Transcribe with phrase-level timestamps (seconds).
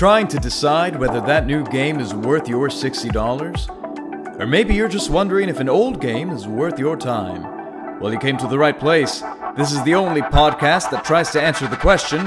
[0.00, 4.40] Trying to decide whether that new game is worth your $60?
[4.40, 8.00] Or maybe you're just wondering if an old game is worth your time?
[8.00, 9.22] Well, you came to the right place.
[9.58, 12.20] This is the only podcast that tries to answer the question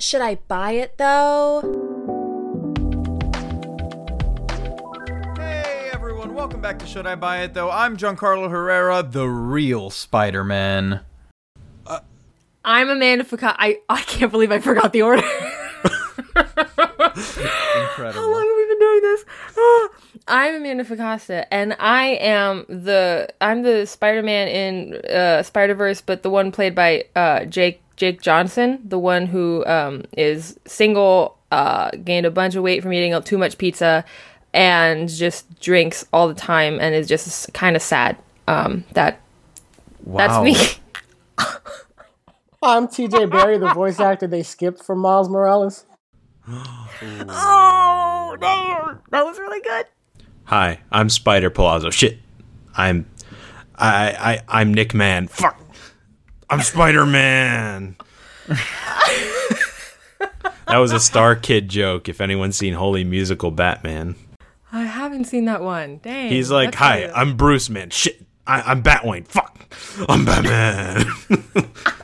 [0.00, 1.60] Should I buy it though?
[5.36, 7.70] Hey everyone, welcome back to Should I Buy It Though?
[7.70, 11.02] I'm Giancarlo Herrera, the real Spider Man.
[11.86, 12.00] Uh,
[12.64, 13.54] I'm Amanda Ficata.
[13.58, 15.22] I I can't believe I forgot the order.
[17.16, 18.20] Incredible.
[18.20, 19.24] How long have we been doing this?
[19.56, 19.88] Ah.
[20.26, 26.30] I'm Amanda Ficasta, and I am the I'm the Spider-Man in uh, Spider-Verse, but the
[26.30, 32.26] one played by uh, Jake Jake Johnson, the one who um, is single, uh, gained
[32.26, 34.04] a bunch of weight from eating too much pizza,
[34.52, 38.16] and just drinks all the time, and is just kind of sad.
[38.48, 39.20] Um, that
[40.04, 40.56] that's me.
[42.62, 45.84] I'm TJ Barry, the voice actor they skipped from Miles Morales.
[46.52, 49.86] oh, damn, that was really good.
[50.44, 51.88] Hi, I'm Spider Palazzo.
[51.88, 52.18] Shit,
[52.76, 53.06] I'm,
[53.76, 55.26] I, I, I'm Nick Man.
[55.28, 55.58] Fuck,
[56.50, 57.96] I'm Spider Man.
[60.66, 62.10] that was a Star Kid joke.
[62.10, 64.14] If anyone's seen Holy Musical Batman,
[64.70, 66.00] I haven't seen that one.
[66.02, 66.28] Dang.
[66.30, 67.88] he's like, "Hi, I'm Bruce Man.
[67.88, 69.26] Shit, I, I'm Batwing.
[69.26, 69.74] Fuck,
[70.10, 71.06] I'm Batman."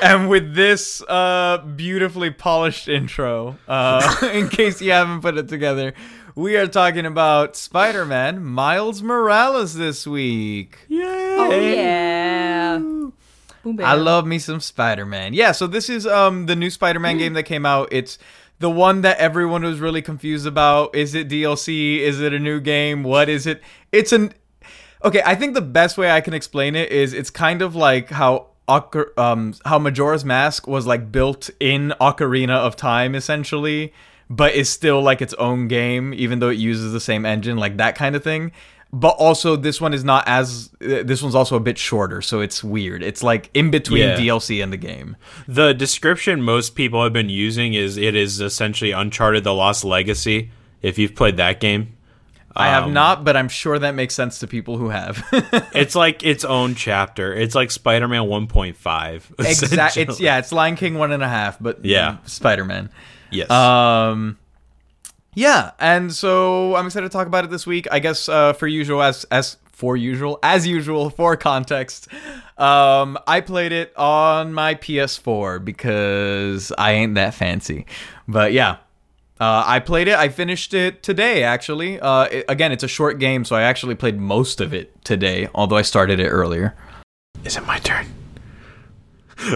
[0.00, 0.20] it's funny.
[0.20, 5.94] And with this uh, beautifully polished intro, uh, in case you haven't put it together,
[6.34, 10.78] we are talking about Spider Man Miles Morales this week.
[10.90, 12.78] Oh yeah.
[12.78, 13.80] Boom.
[13.84, 15.34] I love me some Spider-Man.
[15.34, 17.88] Yeah, so this is um the new Spider-Man game that came out.
[17.92, 18.18] It's
[18.58, 20.94] the one that everyone was really confused about.
[20.94, 21.98] Is it DLC?
[21.98, 23.02] Is it a new game?
[23.02, 23.62] What is it?
[23.92, 24.32] It's an
[25.02, 28.10] Okay, I think the best way I can explain it is it's kind of like
[28.10, 33.92] how Ocar- um how Majora's Mask was like built in Ocarina of Time essentially,
[34.28, 37.76] but is still like its own game even though it uses the same engine, like
[37.78, 38.52] that kind of thing.
[38.92, 42.40] But also this one is not as uh, this one's also a bit shorter, so
[42.40, 43.02] it's weird.
[43.04, 44.16] It's like in between Yeah.
[44.16, 45.16] DLC and the game.
[45.46, 50.50] The description most people have been using is it is essentially Uncharted: The Lost Legacy.
[50.82, 51.82] If you've played that game,
[52.56, 55.24] I have Um, not, but I'm sure that makes sense to people who have.
[55.72, 57.32] it's like its own chapter.
[57.32, 59.22] It's like Spider-Man 1.5.
[59.38, 60.02] exactly.
[60.02, 62.18] It's yeah, it's Lion King one and a half, but Yeah.
[62.24, 62.90] Spider Man.
[63.30, 63.50] Yes.
[63.50, 64.38] Um,
[65.34, 67.86] yeah, and so I'm excited to talk about it this week.
[67.92, 72.08] I guess uh, for usual, as as for usual, as usual, for context,
[72.58, 77.86] um, I played it on my PS4 because I ain't that fancy.
[78.26, 78.78] But yeah.
[79.40, 80.14] Uh, I played it.
[80.16, 81.98] I finished it today, actually.
[81.98, 85.48] Uh, it- again, it's a short game, so I actually played most of it today,
[85.54, 86.76] although I started it earlier.
[87.44, 88.06] Is it my turn?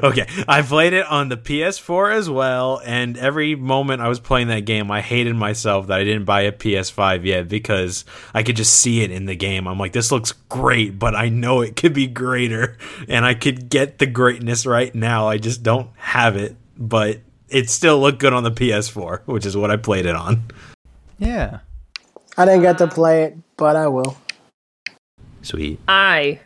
[0.03, 4.49] Okay, I played it on the PS4 as well, and every moment I was playing
[4.49, 8.57] that game, I hated myself that I didn't buy a PS5 yet because I could
[8.57, 9.69] just see it in the game.
[9.69, 12.79] I'm like, this looks great, but I know it could be greater,
[13.11, 15.29] and I could get the greatness right now.
[15.29, 17.21] I just don't have it, but
[17.55, 20.43] it still looked good on the PS4, which is what I played it on.
[21.21, 21.61] Yeah.
[22.37, 24.17] I didn't get to play it, but I will.
[25.43, 25.79] Sweet.
[25.87, 26.41] I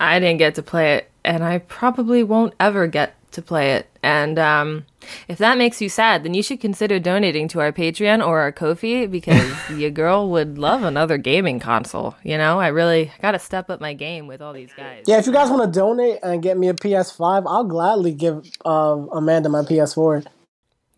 [0.00, 3.90] I didn't get to play it and I probably won't ever get to play it.
[4.02, 4.86] And um
[5.28, 8.52] if that makes you sad, then you should consider donating to our Patreon or our
[8.52, 12.14] Ko-fi because your girl would love another gaming console.
[12.22, 15.04] You know, I really got to step up my game with all these guys.
[15.06, 18.44] Yeah, if you guys want to donate and get me a PS5, I'll gladly give
[18.64, 20.26] um, Amanda my PS4.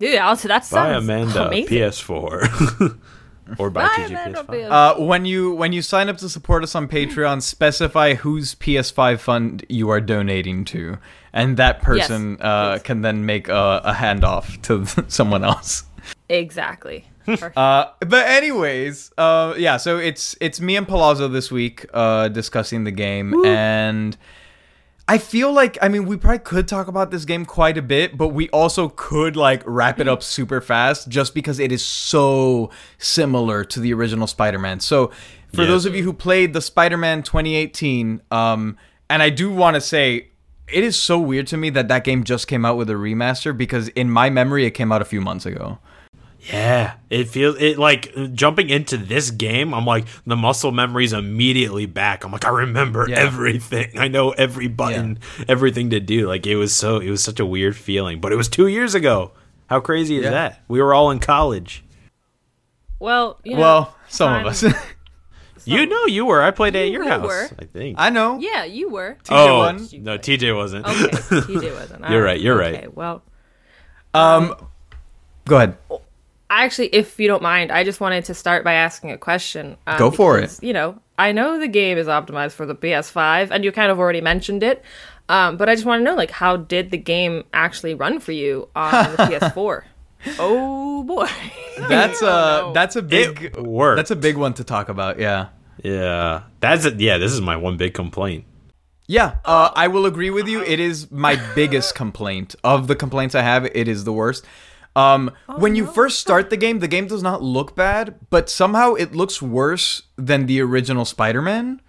[0.00, 1.68] Dude, also that Buy sounds Amanda amazing.
[1.78, 2.98] PS4.
[3.58, 4.70] or buy Buy TJ Amanda PS5.
[4.70, 9.20] Uh, when you when you sign up to support us on Patreon, specify whose PS5
[9.20, 10.96] fund you are donating to,
[11.34, 15.84] and that person uh, can then make a, a handoff to someone else.
[16.28, 17.06] Exactly.
[17.54, 19.76] Uh, but anyways, uh, yeah.
[19.76, 24.16] So it's it's me and Palazzo this week uh, discussing the game, and
[25.10, 28.16] I feel like I mean we probably could talk about this game quite a bit,
[28.16, 32.70] but we also could like wrap it up super fast just because it is so
[32.98, 34.78] similar to the original Spider-Man.
[34.78, 35.10] So
[35.52, 35.66] for Yeah.
[35.66, 38.76] those of you who played the Spider-Man 2018, um,
[39.08, 40.28] and I do want to say.
[40.72, 43.56] It is so weird to me that that game just came out with a remaster
[43.56, 45.80] because in my memory it came out a few months ago.
[46.48, 49.74] Yeah, it feels it like jumping into this game.
[49.74, 52.24] I'm like the muscle memory's immediately back.
[52.24, 53.18] I'm like I remember Yeah.
[53.18, 53.98] everything.
[53.98, 56.26] I know every button, everything to do.
[56.26, 58.20] Like it was so it was such a weird feeling.
[58.20, 59.32] But it was two years ago.
[59.68, 60.30] How crazy is Yeah.
[60.30, 60.62] that?
[60.66, 61.84] We were all in college.
[62.98, 64.70] well, you know, Well, some of fine.
[64.70, 64.76] us.
[65.66, 66.42] You know you were.
[66.42, 67.10] I played at You your were.
[67.10, 67.52] house.
[67.58, 67.96] I think.
[68.00, 68.38] I know.
[68.40, 69.18] Yeah, you were.
[69.24, 69.76] TJ oh won.
[70.02, 70.86] no, TJ wasn't.
[70.86, 72.08] Okay, TJ wasn't.
[72.08, 72.74] You're right, you're right.
[72.74, 72.96] okay, right.
[72.96, 73.22] Well,
[74.14, 74.54] Um,
[75.46, 75.76] go ahead.
[76.50, 79.76] I actually, if you don't mind, I just wanted to start by asking a question.
[79.86, 80.58] um, Go for it.
[80.62, 83.98] You know, I know the game is optimized for the PS5, and you kind of
[84.00, 84.82] already mentioned it.
[85.28, 88.32] Um, but I just want to know, like, how did the game actually run for
[88.32, 89.84] you on the PS4?
[90.38, 91.28] Oh boy,
[91.88, 92.72] That's uh no.
[92.74, 93.96] that's a big It worked.
[93.96, 95.18] That's a big one to talk about.
[95.18, 95.46] Yeah.
[95.82, 97.00] Yeah, that's it.
[97.00, 98.44] Yeah, this is my one big complaint.
[99.06, 100.62] Yeah, uh, I will agree with you.
[100.62, 103.64] It is my biggest complaint of the complaints I have.
[103.64, 104.44] It is the worst.
[104.96, 108.94] Um, when you first start the game, the game does not look bad, but somehow
[108.94, 111.80] it looks worse than the original Spider-Man.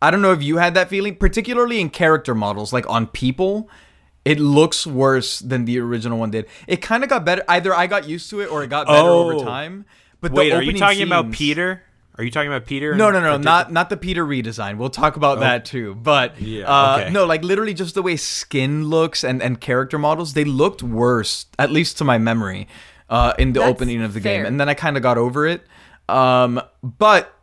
[0.00, 3.70] I don't know if you had that feeling, particularly in character models, like on people.
[4.24, 6.46] It looks worse than the original one did.
[6.66, 7.44] It kind of got better.
[7.48, 9.44] Either I got used to it or it got better over Oh.
[9.44, 9.84] time.
[10.20, 11.82] But the Wait, are you opening talking about Peter?
[12.18, 12.94] Are you talking about Peter?
[12.94, 13.44] No, no, no, particular?
[13.44, 14.76] not not the Peter redesign.
[14.76, 15.94] We'll talk about that too.
[15.94, 17.10] But Yeah, uh, okay.
[17.10, 21.46] no, like literally just the way skin looks and and character models, they looked worse,
[21.58, 22.68] at least to my memory,
[23.08, 24.44] uh, in the That's opening of the game.
[24.44, 25.62] And then I kind of got over it.
[26.08, 27.34] Um, but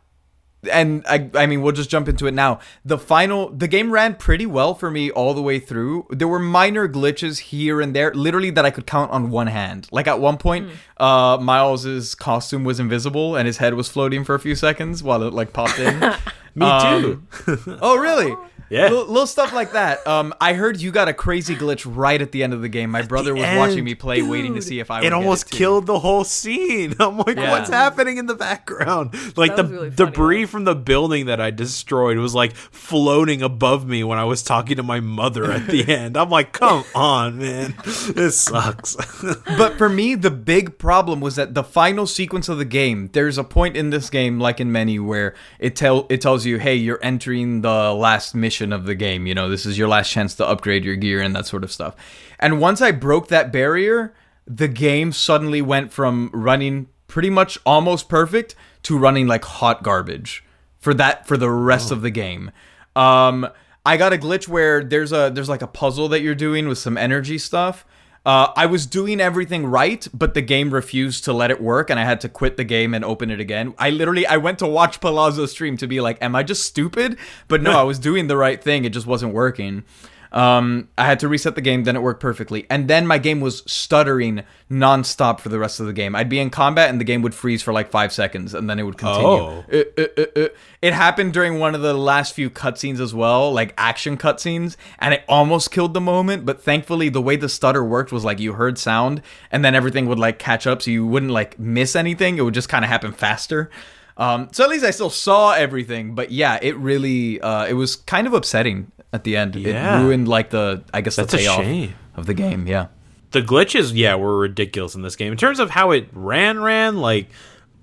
[0.70, 2.60] and I, I mean, we'll just jump into it now.
[2.84, 6.06] The final, the game ran pretty well for me all the way through.
[6.10, 9.88] There were minor glitches here and there, literally that I could count on one hand.
[9.90, 10.68] Like at one point,
[10.98, 11.02] Hmm.
[11.02, 15.22] uh, Miles's costume was invisible and his head was floating for a few seconds while
[15.22, 15.98] it like popped in.
[16.56, 17.78] Me Um, too.
[17.80, 18.34] oh, really?
[18.70, 18.82] Yeah.
[18.84, 20.06] Little, little stuff like that.
[20.06, 22.88] Um, I heard you got a crazy glitch right at the end of the game.
[22.90, 25.50] My brother was watching me play, waiting to see if I would it get almost
[25.50, 26.94] killed the whole scene.
[27.00, 27.50] I'm like, Yeah.
[27.50, 29.12] what's happening in the background?
[29.36, 30.50] Like That the really debris though.
[30.50, 34.76] from the building that I destroyed was like floating above me when I was talking
[34.76, 36.16] to my mother at the end.
[36.16, 38.94] I'm like, come on, man, this sucks.
[39.58, 43.10] but for me, the big problem was that the final sequence of the game.
[43.12, 46.58] There's a point in this game, like in many, where it tell it tells you,
[46.58, 49.26] "Hey, you're entering the last mission of the game.
[49.26, 51.72] You know, this is your last chance to upgrade your gear and that sort of
[51.72, 51.96] stuff."
[52.38, 54.14] And once I broke that barrier,
[54.46, 58.54] the game suddenly went from running pretty much almost perfect
[58.84, 60.44] to running like hot garbage
[60.78, 62.50] for that for the rest of the game.
[62.96, 63.48] Um,
[63.84, 66.78] I got a glitch where there's a there's like a puzzle that you're doing with
[66.78, 67.84] some energy stuff.
[68.24, 71.98] Uh, I was doing everything right, but the game refused to let it work, and
[71.98, 73.72] I had to quit the game and open it again.
[73.78, 77.16] I literally I went to watch Palazzo stream to be like, "Am I just stupid?"
[77.48, 78.84] But no, I was doing the right thing.
[78.84, 79.84] It just wasn't working.
[80.32, 82.66] Um, I had to reset the game, then it worked perfectly.
[82.70, 86.14] And then my game was stuttering nonstop for the rest of the game.
[86.14, 88.78] I'd be in combat and the game would freeze for like five seconds and then
[88.78, 89.28] it would continue.
[89.28, 89.64] Oh.
[89.72, 90.48] Uh, uh, uh.
[90.82, 95.12] It happened during one of the last few cutscenes as well, like action cutscenes, and
[95.12, 96.46] it almost killed the moment.
[96.46, 100.06] But thankfully, the way the stutter worked was like you heard sound and then everything
[100.06, 102.38] would like catch up so you wouldn't like miss anything.
[102.38, 103.70] It would just kind of happen faster.
[104.16, 107.96] Um, so at least I still saw everything, but yeah, it really uh, it was
[107.96, 109.56] kind of upsetting at the end.
[109.56, 110.00] Yeah.
[110.00, 111.94] It ruined like the I guess That's the a payoff shame.
[112.16, 112.66] of the game.
[112.66, 112.86] Yeah.
[113.32, 115.32] the glitches, yeah, were ridiculous in this game.
[115.32, 117.28] In terms of how it ran, ran like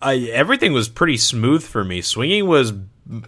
[0.01, 2.01] I, everything was pretty smooth for me.
[2.01, 2.74] Swinging was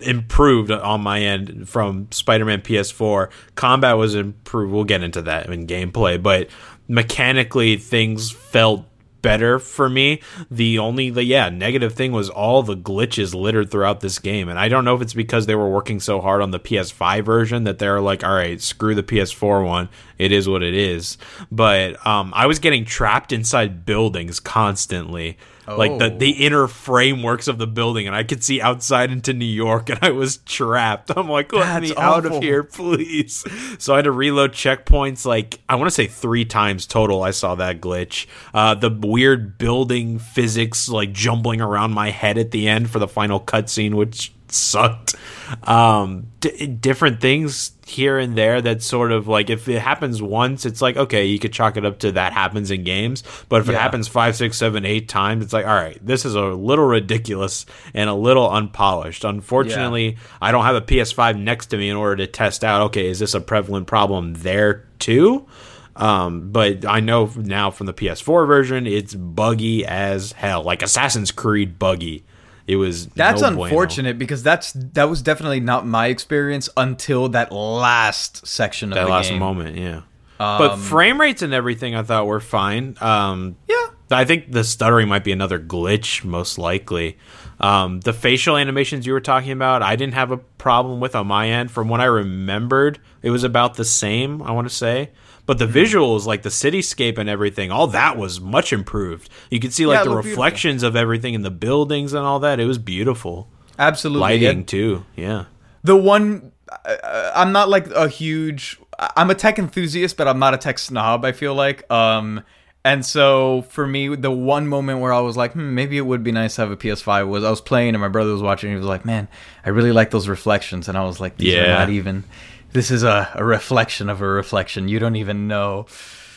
[0.01, 3.29] improved on my end from Spider-Man PS4.
[3.55, 4.71] Combat was improved.
[4.73, 6.49] We'll get into that in gameplay, but
[6.87, 8.85] mechanically things felt
[9.21, 10.21] better for me.
[10.49, 14.49] The only the yeah, negative thing was all the glitches littered throughout this game.
[14.49, 17.23] And I don't know if it's because they were working so hard on the PS5
[17.23, 19.89] version that they're like, all right, screw the PS4 one.
[20.17, 21.17] It is what it is.
[21.51, 25.37] But um I was getting trapped inside buildings constantly.
[25.77, 26.17] Like the, Oh.
[26.17, 29.99] the inner frameworks of the building, and I could see outside into New York, and
[30.01, 31.11] I was trapped.
[31.15, 32.37] I'm like, let That's me out awful.
[32.37, 33.43] of here, please.
[33.77, 37.23] So I had to reload checkpoints like I want to say three times total.
[37.23, 38.25] I saw that glitch.
[38.53, 43.07] Uh, the weird building physics like jumbling around my head at the end for the
[43.07, 45.15] final cutscene, which sucked.
[45.63, 50.65] Um, d- different things here and there that sort of like if it happens once,
[50.65, 53.23] it's like okay, you could chalk it up to that happens in games.
[53.49, 56.35] But if it happens five, six, seven, eight times, it's like all right, this is
[56.35, 59.23] a little ridiculous and a little unpolished.
[59.23, 62.81] Unfortunately, I don't have a PS5 next to me in order to test out.
[62.87, 65.47] Okay, is this a prevalent problem there too?
[65.95, 71.31] Um, but I know now from the PS4 version, it's buggy as hell, like Assassin's
[71.31, 72.23] Creed buggy.
[72.69, 73.63] It was That's no bueno.
[73.63, 79.05] unfortunate because that's that was definitely not my experience until that last section of that
[79.05, 79.39] the last game.
[79.39, 80.01] moment, yeah.
[80.37, 82.95] but frame rates and everything, I thought were fine.
[83.01, 83.75] Um, Yeah.
[84.11, 87.17] I think the stuttering might be another glitch, most likely.
[87.59, 91.27] Um, the facial animations you were talking about, I didn't have a problem with on
[91.27, 91.71] my end.
[91.71, 94.41] From what I remembered, it was about the same.
[94.43, 95.09] I want to say,
[95.49, 95.77] but the Mm-hmm.
[95.97, 99.29] visuals, like the cityscape and everything, all that was much improved.
[99.49, 100.43] You could see like it the looked beautiful.
[100.43, 102.59] reflections of everything in the buildings and all that.
[102.59, 103.49] It was beautiful.
[103.79, 104.21] Absolutely.
[104.21, 105.45] Lighting And too, yeah.
[105.83, 106.51] The one
[106.85, 108.79] uh, I'm not like a huge
[109.17, 111.89] I'm a tech enthusiast, but I'm not a tech snob, I feel like.
[111.91, 112.43] Um
[112.85, 116.23] And so for me, the one moment where I was like, hmm, maybe it would
[116.23, 118.69] be nice to have a PS5 was I was playing and my brother was watching.
[118.69, 119.27] And he was like, man,
[119.65, 120.87] I really like those reflections.
[120.87, 121.63] And I was like, these Yeah.
[121.65, 122.23] are not even.
[122.71, 124.87] This is a, a reflection of a reflection.
[124.87, 125.87] You don't even know.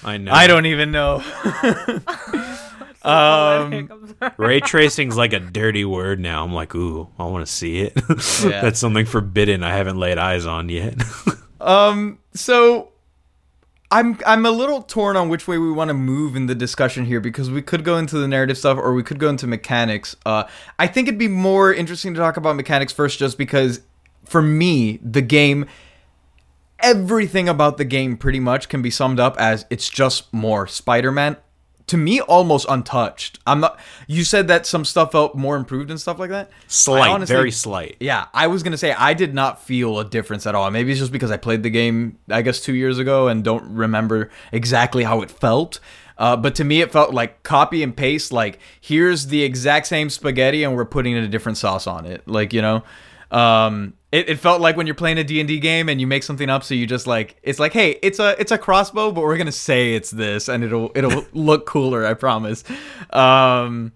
[0.02, 0.32] I know.
[0.32, 1.22] I don't even know.
[3.02, 6.44] um, Ray tracing's like a dirty word now.
[6.44, 8.00] I'm like, ooh, I want to see it.
[8.42, 8.60] Yeah.
[8.60, 11.00] That's something forbidden I haven't laid eyes on yet.
[11.60, 12.90] Um, so
[13.90, 17.04] I'm I'm a little torn on which way we want to move in the discussion
[17.04, 20.16] here because we could go into the narrative stuff or we could go into mechanics.
[20.26, 20.44] Uh,
[20.78, 23.80] I think it'd be more interesting to talk about mechanics first, just because
[24.24, 25.66] for me the game.
[26.82, 31.36] Everything about the game pretty much can be summed up as it's just more Spider-Man.
[31.88, 33.38] To me, almost untouched.
[33.46, 33.78] I'm not.
[34.06, 36.50] You said that some stuff felt more improved and stuff like that.
[36.68, 37.96] Slight, honestly- very slight.
[38.00, 40.70] yeah, I was gonna say I did not feel a difference at all.
[40.70, 43.64] Maybe it's just because I played the game, I guess, two years ago and don't
[43.74, 45.80] remember exactly how it felt.
[46.16, 48.32] Uh, but to me, it felt like copy and paste.
[48.32, 52.26] Like here's the exact same spaghetti, and we're putting a different sauce on it.
[52.26, 52.84] Like you know,
[53.30, 56.06] um, it, it felt like when you're playing a D and D game and you
[56.06, 56.62] make something up.
[56.62, 59.50] So you just like it's like, hey, it's a it's a crossbow, but we're gonna
[59.50, 62.06] say it's this, and it'll it'll look cooler.
[62.06, 62.62] I promise.
[63.10, 63.92] Um,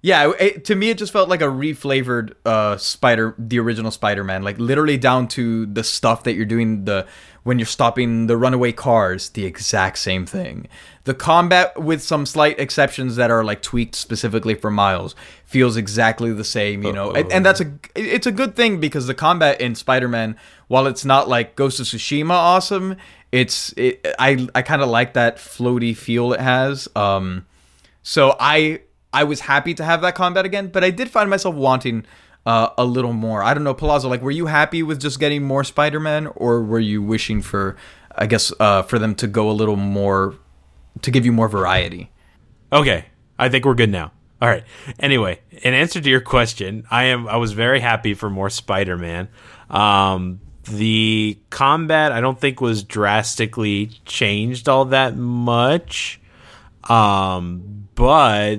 [0.00, 4.42] yeah, it, to me, it just felt like a reflavored uh, Spider, the original Spider-Man,
[4.42, 6.84] like literally down to the stuff that you're doing.
[6.84, 7.06] The
[7.42, 10.68] when you're stopping the runaway cars, the exact same thing.
[11.02, 16.32] The combat, with some slight exceptions that are like tweaked specifically for Miles, feels exactly
[16.32, 16.84] the same.
[16.84, 20.36] You know, and, and that's a it's a good thing because the combat in Spider-Man,
[20.68, 22.96] while it's not like Ghost of Tsushima awesome,
[23.32, 26.88] it's it, I I kind of like that floaty feel it has.
[26.94, 27.46] Um,
[28.04, 31.54] so I I was happy to have that combat again, but I did find myself
[31.54, 32.04] wanting
[32.44, 33.42] uh, a little more.
[33.42, 34.08] I don't know, Palazzo.
[34.08, 37.76] Like, were you happy with just getting more Spider-Man, or were you wishing for,
[38.14, 40.34] I guess, uh, for them to go a little more,
[41.02, 42.10] to give you more variety?
[42.72, 43.06] Okay,
[43.38, 44.12] I think we're good now.
[44.40, 44.64] All right.
[45.00, 49.28] Anyway, in answer to your question, I am I was very happy for more Spider-Man.
[49.68, 56.20] Um, the combat I don't think was drastically changed all that much.
[56.84, 58.58] Um, but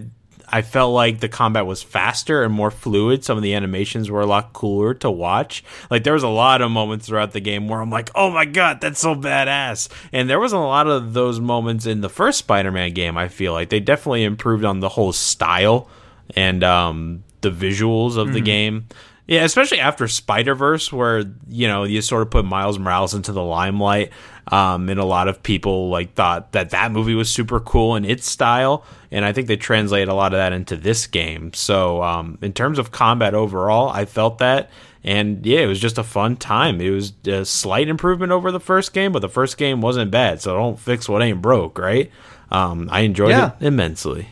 [0.51, 3.23] I felt like the combat was faster and more fluid.
[3.23, 5.63] Some of the animations were a lot cooler to watch.
[5.89, 8.45] Like there was a lot of moments throughout the game where I'm like, "Oh my
[8.45, 12.39] god, that's so badass!" And there was a lot of those moments in the first
[12.39, 13.17] Spider-Man game.
[13.17, 15.87] I feel like they definitely improved on the whole style
[16.35, 18.87] and um, the visuals of the game.
[19.29, 23.31] Yeah, especially after Spider Verse, where you know you sort of put Miles Morales into
[23.31, 24.11] the limelight,
[24.47, 28.05] um, and a lot of people like thought that that movie was super cool in
[28.05, 31.53] its style, and I think they translate a lot of that into this game.
[31.53, 34.71] So, um, in terms of combat overall, I felt that,
[35.03, 36.81] and yeah, it was just a fun time.
[36.81, 40.41] It was a slight improvement over the first game, but the first game wasn't bad.
[40.41, 42.09] So don't fix what ain't broke, right?
[42.49, 43.51] Um, I enjoyed Yeah.
[43.59, 44.29] it immensely.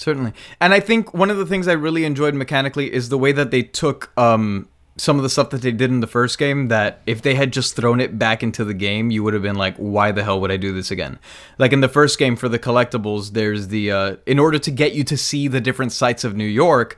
[0.00, 0.32] Certainly.
[0.62, 3.50] And I think one of the things I really enjoyed mechanically is the way that
[3.50, 4.66] they took um,
[4.96, 7.52] some of the stuff that they did in the first game that if they had
[7.52, 10.40] just thrown it back into the game, you would have been like, why the hell
[10.40, 11.18] would I do this again?
[11.58, 14.94] Like in the first game for the collectibles, there's the, uh, in order to get
[14.94, 16.96] you to see the different sites of New York,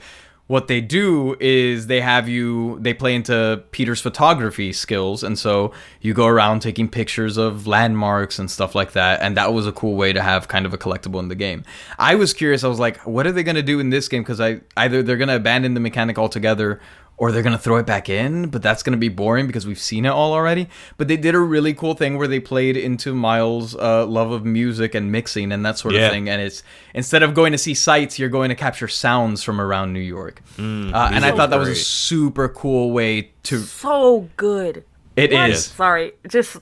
[0.49, 5.23] what they do is they have you they play into Peter's photography skills.
[5.23, 9.23] And so you go around taking pictures of landmarks and stuff like that.
[9.23, 11.65] And that was a cool way to have kind of a collectible in the game.
[11.99, 12.65] I was curious.
[12.65, 14.25] I was like what are they going to do in this game?
[14.25, 16.81] Cuz I either they're going to abandon the mechanic altogether
[17.23, 19.65] or they're going to throw it back in, but that's going to be boring because
[19.65, 20.69] we've seen it all already.
[20.97, 24.45] But they did a really cool thing where they played into Miles' uh, love of
[24.45, 26.07] music and mixing and that sort Yeah.
[26.07, 26.29] of thing.
[26.29, 26.65] And it's
[26.95, 30.43] instead of going to see sights, you're going to capture sounds from around New York.
[30.59, 33.61] uh, and I music thought that was a super cool way to.
[33.61, 34.85] So good.
[35.15, 35.51] It What?
[35.51, 35.67] is.
[35.67, 36.57] Sorry, just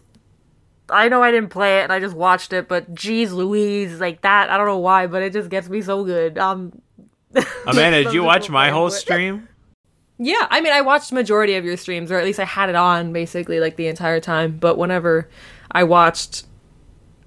[0.91, 4.21] I know I didn't play it and I just watched it, but geez, Louise, like
[4.21, 4.51] that.
[4.51, 6.37] I don't know why, but it just gets me so good.
[6.37, 6.83] Um,
[7.67, 9.49] Amanda, did you watch my whole stream?
[10.23, 12.75] Yeah, I mean, I watched majority of your streams, or at least I had it
[12.77, 14.59] on basically like the entire time.
[14.59, 15.29] But whenever
[15.73, 16.45] I watched,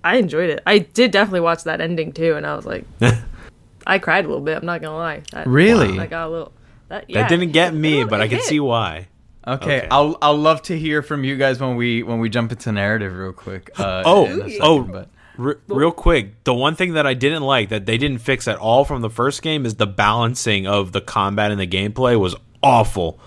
[0.04, 0.62] I enjoyed it.
[0.68, 2.86] I did definitely watch that ending too, and I was like,
[3.88, 4.58] I cried a little bit.
[4.58, 5.24] I'm not gonna lie.
[5.32, 6.00] That, Really?
[6.00, 6.54] I got a little.
[6.90, 8.38] That, yeah, That didn't get me, it but I hit.
[8.40, 9.08] can see why.
[9.46, 9.88] Okay, Okay.
[9.92, 13.14] I'll I'll love to hear from you guys when we when we jump into narrative
[13.16, 13.72] real quick.
[13.78, 17.70] Uh, Oh, second, oh, but R- real quick, the one thing that I didn't like
[17.70, 21.02] that they didn't fix at all from the first game is the balancing of the
[21.02, 23.20] combat and the gameplay was awful.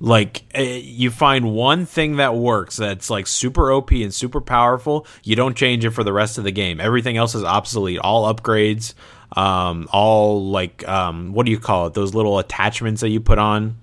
[0.00, 5.06] Like eh, you find one thing that works that's like super OP and super powerful,
[5.22, 6.80] you don't change it for the rest of the game.
[6.80, 7.98] Everything else is obsolete.
[7.98, 8.94] All upgrades,
[9.36, 11.94] um, all like um, what do you call it?
[11.94, 13.76] Those little attachments that you put on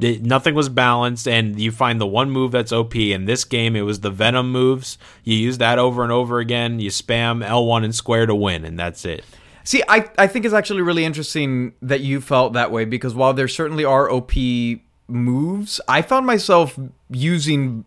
[0.00, 2.94] it, nothing was balanced, and you find the one move that's OP.
[2.94, 4.98] In this game, it was the Venom moves.
[5.24, 6.80] You use that over and over again.
[6.80, 9.24] You spam L1 and square to win, and that's it.
[9.68, 13.34] See, I, I think it's actually really interesting that you felt that way because while
[13.34, 14.32] there certainly are OP
[15.08, 16.78] moves, I found myself
[17.10, 17.84] using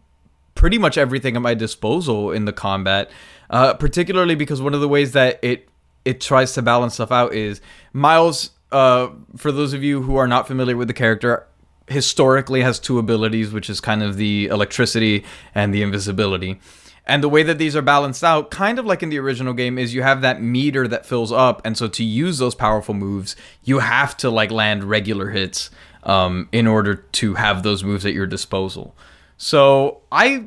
[0.53, 3.09] pretty much everything at my disposal in the combat.
[3.50, 5.69] Uh, particularly because one of the ways that it
[6.05, 7.61] it tries to balance stuff out is
[7.93, 8.51] Miles.
[8.71, 11.47] Uh, for those of you who are not familiar with the character,
[11.88, 16.59] historically has two abilities, which is kind of the electricity and the invisibility.
[17.05, 19.77] And the way that these are balanced out, kind of like in the original game,
[19.77, 23.36] is you have that meter that fills up, and so to use those powerful moves,
[23.63, 25.72] you have to like land regular hits
[26.03, 28.96] um, in order to have those moves at your disposal.
[29.38, 30.46] So I,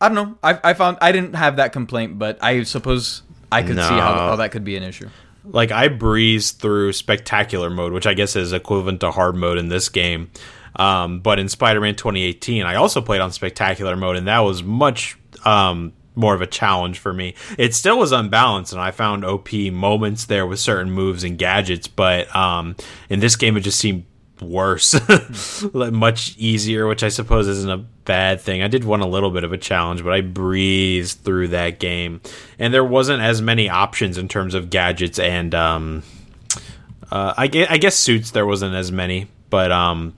[0.00, 0.38] I don't know.
[0.42, 3.22] I, I found I didn't have that complaint, but I suppose
[3.52, 5.08] I could see how, how that could be an issue.
[5.44, 9.68] like I breezed through spectacular mode, which I guess is equivalent to hard mode in
[9.68, 10.30] this game.
[10.76, 15.16] Um, but in Spider-Man 2018, I also played on spectacular mode, and that was much
[15.46, 17.34] um, more of a challenge for me.
[17.58, 21.88] It still was unbalanced, and I found OP moments there with certain moves and gadgets.
[21.88, 22.76] But um,
[23.08, 24.04] in this game, it just seemed
[24.40, 24.94] worse,
[25.72, 28.62] much easier, which I suppose isn't a bad thing.
[28.62, 32.20] I did want a little bit of a challenge, but I breezed through that game,
[32.58, 36.02] and there wasn't as many options in terms of gadgets and um,
[37.10, 38.32] uh, I, gue- I guess suits.
[38.32, 40.14] There wasn't as many, but um,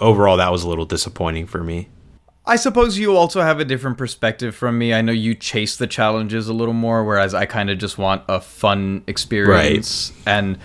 [0.00, 1.88] overall, that was a little disappointing for me.
[2.46, 4.94] I suppose you also have a different perspective from me.
[4.94, 8.22] I know you chase the challenges a little more, whereas I kind of just want
[8.28, 10.12] a fun experience.
[10.26, 10.58] And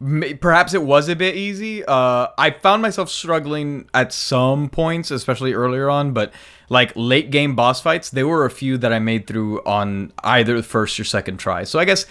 [0.00, 1.84] may- perhaps it was a bit easy.
[1.84, 6.32] Uh, I found myself struggling at some points, especially earlier on, but
[6.68, 10.56] like late game boss fights, there were a few that I made through on either
[10.56, 11.64] the first or second try.
[11.64, 12.06] So I guess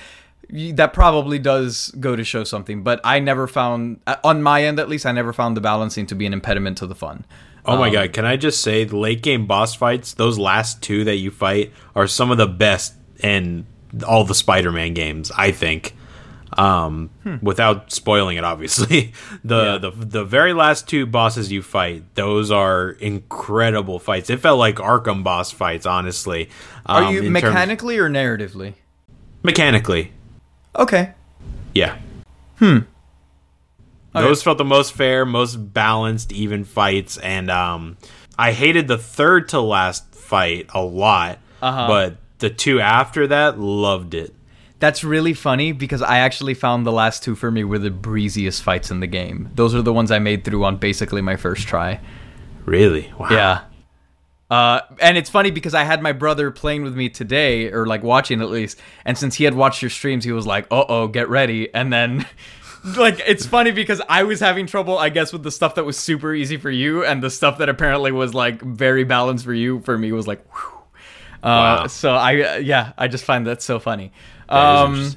[0.50, 4.80] that probably does go to show something, but I never found, uh, on my end
[4.80, 7.26] at least, I never found the balancing to be an impediment to the fun.
[7.68, 8.14] Oh my god!
[8.14, 10.14] Can I just say the late game boss fights?
[10.14, 13.66] Those last two that you fight are some of the best in
[14.08, 15.32] all the Spider-Man games.
[15.36, 15.96] I think.
[16.58, 17.10] Um,
[17.42, 19.12] without spoiling it, obviously,
[19.44, 24.30] the, the the very last two bosses you fight, those are incredible fights.
[24.30, 26.50] It felt like Arkham boss fights, honestly.
[26.86, 28.76] Are Um, you in terms- mechanically or narratively?
[29.44, 30.12] mechanically?
[30.78, 31.12] Okay.
[31.74, 31.98] Yeah.
[34.16, 34.26] Okay.
[34.26, 37.98] Those felt the most fair, most balanced, even fights, and um,
[38.38, 41.88] I hated the third to last fight a lot, Uh-huh.
[41.88, 44.34] but the two after that loved it.
[44.80, 48.62] That's really funny because I actually found the last two for me were the breeziest
[48.62, 49.50] fights in the game.
[49.56, 52.00] Those are the ones I made through on basically my first try.
[52.66, 53.12] Really?
[53.18, 53.30] Wow.
[53.32, 53.62] Yeah.
[54.50, 58.04] Uh, and it's funny because I had my brother playing with me today, or like
[58.04, 58.80] watching at least.
[59.06, 61.92] And since he had watched your streams, he was like, "Uh oh, get ready!" And
[61.92, 62.28] then,
[62.98, 65.98] like, it's funny because I was having trouble, I guess, with the stuff that was
[65.98, 69.80] super easy for you, and the stuff that apparently was like very balanced for you.
[69.82, 70.72] For me, was like, whew.
[71.44, 71.88] Uh, Wow.
[71.88, 74.12] So I, uh, yeah, I just find that so funny.
[74.48, 75.16] That Um,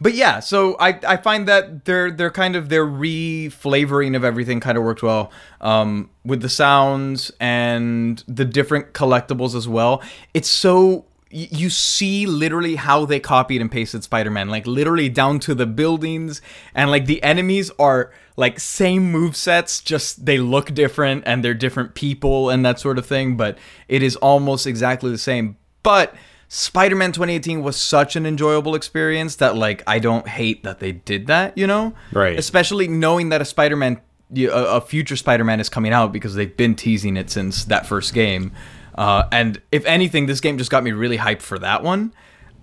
[0.00, 4.60] but yeah, so I, I find that their their kind of their re-flavoring of everything
[4.60, 10.02] kind of worked well um, with the sounds and the different collectibles as well.
[10.34, 15.54] It's so you see literally how they copied and pasted Spider-Man, like literally down to
[15.54, 16.40] the buildings
[16.74, 21.54] and like the enemies are like same move sets, just they look different and they're
[21.54, 23.36] different people and that sort of thing.
[23.36, 25.56] But it is almost exactly the same.
[25.82, 26.14] But
[26.48, 31.26] Spider-Man 2018 was such an enjoyable experience that like I don't hate that they did
[31.26, 31.94] that, you know?
[32.12, 32.38] Right.
[32.38, 34.00] Especially knowing that a Spider-Man
[34.36, 38.14] a, a future Spider-Man is coming out because they've been teasing it since that first
[38.14, 38.52] game.
[38.98, 42.12] Uh, and if anything, this game just got me really hyped for that one.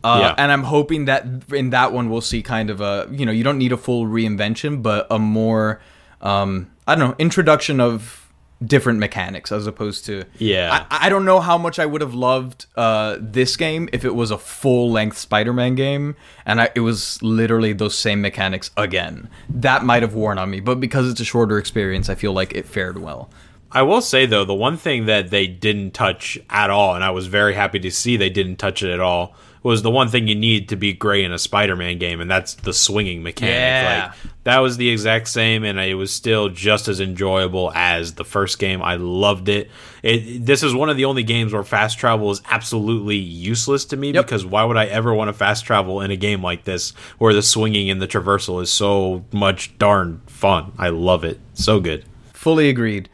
[0.03, 0.35] Uh, Yeah.
[0.37, 3.43] And I'm hoping that in that one we'll see kind of a you know you
[3.43, 5.79] don't need a full reinvention, but a more
[6.21, 8.21] um, I don't know introduction of
[8.65, 10.85] different mechanics as opposed to Yeah.
[10.89, 14.15] I, I don't know how much I would have loved uh, this game if it
[14.15, 19.29] was a full length Spider-Man game and I, it was literally those same mechanics again.
[19.49, 22.53] That might have worn on me, but because it's a shorter experience, I feel like
[22.55, 23.29] it fared well.
[23.75, 27.11] I will say though, the one thing that they didn't touch at all, and I
[27.11, 30.27] was very happy to see they didn't touch it at all, was the one thing
[30.27, 33.55] you need to be great in a Spider-Man game, and that's the swinging mechanic.
[33.55, 34.05] Yeah.
[34.11, 38.23] Like that was the exact same, and it was still just as enjoyable as the
[38.23, 38.81] first game.
[38.83, 39.71] I loved it.
[40.03, 43.97] It this is one of the only games where fast travel is absolutely useless to
[43.97, 44.25] me Yep.
[44.25, 47.33] because why would I ever want to fast travel in a game like this where
[47.33, 50.73] the swinging and the traversal is so much darn fun?
[50.77, 51.39] I love it.
[51.55, 52.05] So good.
[52.33, 53.09] Fully agreed.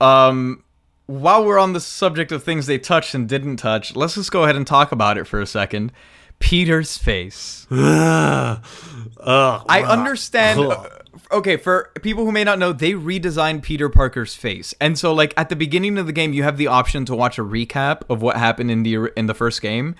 [0.00, 0.64] Um,
[1.06, 4.44] while we're on the subject of things they touched and didn't touch, let's just go
[4.44, 5.92] ahead and talk about it for a second.
[6.38, 7.66] Peter's face.
[7.70, 8.64] Ugh.
[9.20, 9.66] Ugh.
[9.68, 10.60] I understand.
[10.60, 10.70] Ugh.
[10.72, 10.88] uh,
[11.30, 15.32] Okay, for people who may not know, they redesigned Peter Parker's face, and so like
[15.36, 18.20] at the beginning of the game, you have the option to watch a recap of
[18.20, 19.94] what happened in the in the first game,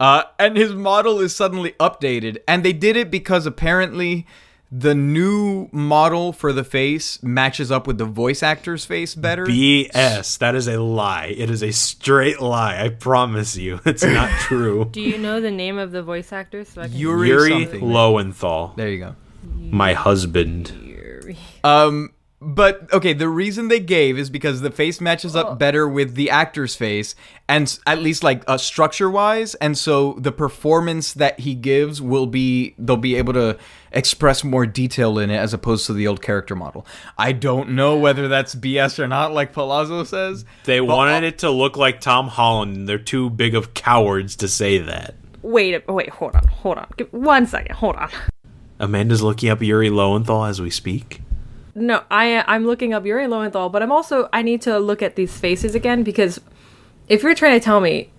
[0.00, 4.26] uh, and his model is suddenly updated, and they did it because apparently
[4.72, 9.46] the new model for the face matches up with the voice actor's face better.
[9.46, 10.38] BS.
[10.38, 11.26] That is a lie.
[11.36, 12.80] It is a straight lie.
[12.82, 13.80] I promise you.
[13.86, 14.86] It's not true.
[14.90, 16.64] Do you know the name of the voice actor?
[16.64, 17.66] So I can Yuri, Yuri.
[17.80, 19.16] Lowenthal, there you go.
[19.44, 20.70] my husband.
[20.82, 21.36] Yuri.
[21.64, 22.10] Um,
[22.46, 26.30] but okay, the reason they gave is because the face matches up better with the
[26.30, 27.16] actor's face,
[27.48, 32.26] and at least like uh, structure wise, and so the performance that he gives will
[32.26, 33.58] be they'll be able to
[33.90, 36.86] express more detail in it as opposed to the old character model.
[37.18, 40.44] I don't know whether that's BS or not, like Palazzo says.
[40.66, 44.46] They wanted it to look like Tom Holland, and they're too big of cowards to
[44.46, 45.16] say that.
[45.42, 46.86] Wait, wait, hold on, hold on.
[46.96, 48.10] Give, one second, hold on.
[48.78, 51.22] Amanda's looking up Yuri Lowenthal as we speak.
[51.78, 55.14] No, I I'm looking up Yuri Lowenthal, but I'm also I need to look at
[55.14, 56.40] these faces again because
[57.06, 58.10] if you're trying to tell me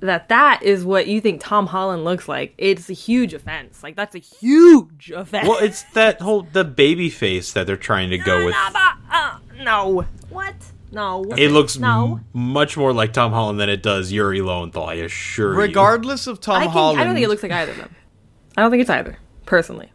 [0.00, 3.82] that that is what you think Tom Holland looks like, it's a huge offense.
[3.82, 5.48] Like that's a huge offense.
[5.48, 8.54] Well, it's that whole the baby face that they're trying to go with.
[8.54, 10.04] Uh, no.
[10.28, 10.54] What?
[10.92, 11.24] No.
[11.38, 12.20] It looks No.
[12.34, 14.84] m- much more like Tom Holland than it does Yuri Lowenthal.
[14.84, 15.58] I assure you.
[15.60, 17.94] Regardless of Tom I, think, Holland, I don't think it looks like either of them.
[18.56, 19.90] I don't think it's either, personally.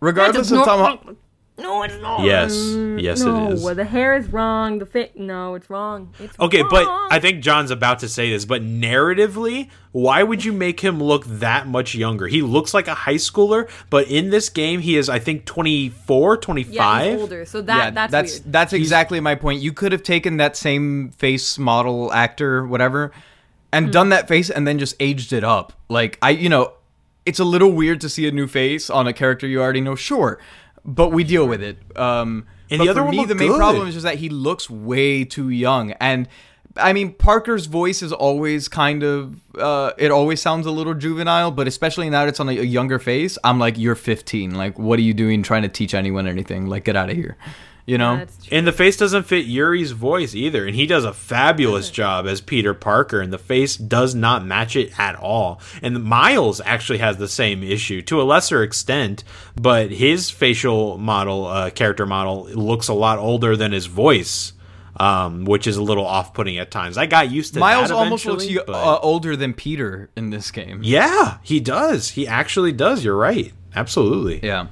[0.00, 1.16] regardless of a- Tom, Ho-
[1.58, 2.22] No, it's not.
[2.22, 3.64] Yes, mm, yes, no, it is.
[3.64, 4.78] the hair is wrong.
[4.78, 5.16] The fit.
[5.16, 6.12] No, it's wrong.
[6.18, 6.86] It's Okay, but.
[7.10, 11.24] I think John's about to say this, but narratively, why would you make him look
[11.24, 12.26] that much younger?
[12.26, 16.36] He looks like a high schooler, but in this game, he is, I think, 24,
[16.36, 16.74] 25.
[16.74, 17.44] yeah, he's older.
[17.46, 18.52] So that yeah, that's, that's weird.
[18.52, 19.62] that's exactly my point.
[19.62, 23.12] You could have taken that same face model actor, whatever,
[23.72, 23.92] and hmm.
[23.92, 25.72] done that face and then just aged it up.
[25.88, 26.74] Like I, you know,
[27.24, 29.94] it's a little weird to see a new face on a character you already know,
[29.94, 30.38] sure,
[30.86, 31.78] but we deal with it.
[31.96, 33.58] Um, And the other for one me, the main good.
[33.58, 36.28] problem is just that he looks way too young, and
[36.78, 41.50] I mean Parker's voice is always kind of, uh, it always sounds a little juvenile,
[41.50, 44.54] but especially now that it's on a, a younger face, I'm like, you're 15.
[44.54, 46.66] Like, what are you doing trying to teach anyone anything?
[46.66, 47.36] Like, get out of here.
[47.86, 48.16] You know?
[48.16, 48.58] That's true.
[48.58, 52.40] And the face doesn't fit Yuri's voice either, and he does a fabulous job as
[52.40, 55.60] Peter Parker, and the face does not match it at all.
[55.82, 59.22] And Miles actually has the same issue to a lesser extent,
[59.54, 64.52] but his facial model, uh, character model, looks a lot older than his voice,
[64.98, 66.98] um, which is a little off-putting at times.
[66.98, 70.50] I got used to Miles that almost looks but- uh, older than Peter in this
[70.50, 70.80] game.
[70.82, 72.10] yeah, he does.
[72.10, 73.04] He actually does.
[73.04, 73.52] You're right.
[73.76, 74.40] Absolutely.
[74.42, 74.66] Yeah.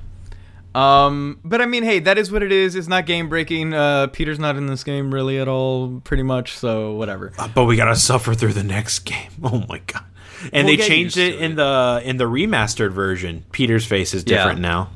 [0.74, 2.74] Um, but I mean, hey, that is what it is.
[2.74, 3.72] It's not game breaking.
[3.74, 6.56] Uh, Peter's not in this game really at all, pretty much.
[6.58, 7.32] So whatever.
[7.38, 9.30] Uh, but we gotta suffer through the next game.
[9.44, 10.04] Oh my god!
[10.52, 13.44] And We'll they changed used it to in the in the remastered version.
[13.52, 14.38] Peter's face is Yeah.
[14.38, 14.90] different now.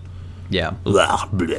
[0.50, 0.70] Yeah.
[0.70, 1.56] Blah, blah.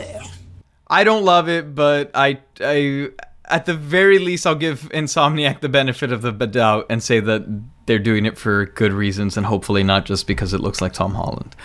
[0.87, 3.09] I don't love it, but I, I,
[3.45, 7.45] at the very least, I'll give Insomniac the benefit of the doubt and say that
[7.85, 11.13] they're doing it for good reasons and hopefully not just because it looks like Tom
[11.13, 11.55] Holland.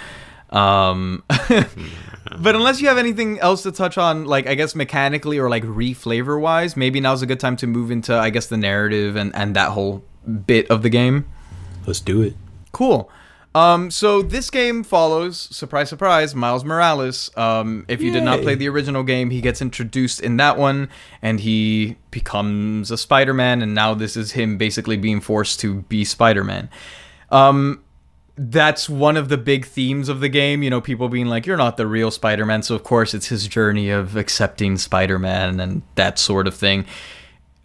[0.50, 1.24] Um,
[2.38, 5.62] but unless you have anything else to touch on, like I guess mechanically or like
[5.66, 9.34] re-flavor wise, maybe now's a good time to move into I guess the narrative and
[9.34, 10.04] and that whole
[10.46, 11.26] bit of the game.
[11.86, 12.34] Let's do it.
[12.72, 13.10] Cool.
[13.54, 17.30] Um, so this game follows, surprise, surprise, Miles Morales.
[17.36, 20.88] Um, if you did not play the original game, he gets introduced in that one,
[21.22, 26.04] and he becomes a Spider-Man, and now this is him basically being forced to be
[26.04, 26.68] Spider-Man.
[27.30, 27.83] Um,
[28.36, 30.62] that's one of the big themes of the game.
[30.62, 33.46] You know, people being like, "You're not the real Spider-Man," so of course it's his
[33.46, 36.84] journey of accepting Spider-Man and that sort of thing.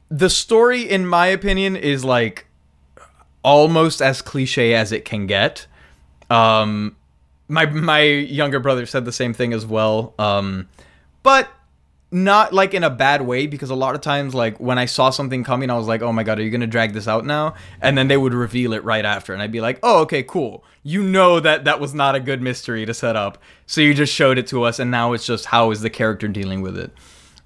[0.10, 2.47] The story, in my opinion, is like
[3.43, 5.65] almost as cliche as it can get.
[6.29, 6.95] Um,
[7.47, 10.13] my my younger brother said the same thing as well.
[10.19, 10.67] Um,
[11.23, 11.49] but
[12.11, 15.11] not like in a bad way because a lot of times like when I saw
[15.11, 17.53] something coming, I was like, "Oh my god, are you gonna drag this out now?"
[17.81, 20.63] And then they would reveal it right after, and I'd be like, "Oh, okay, cool.
[20.81, 24.13] You know that that was not a good mystery to set up, so you just
[24.13, 26.91] showed it to us, and now it's just how is the character dealing with it."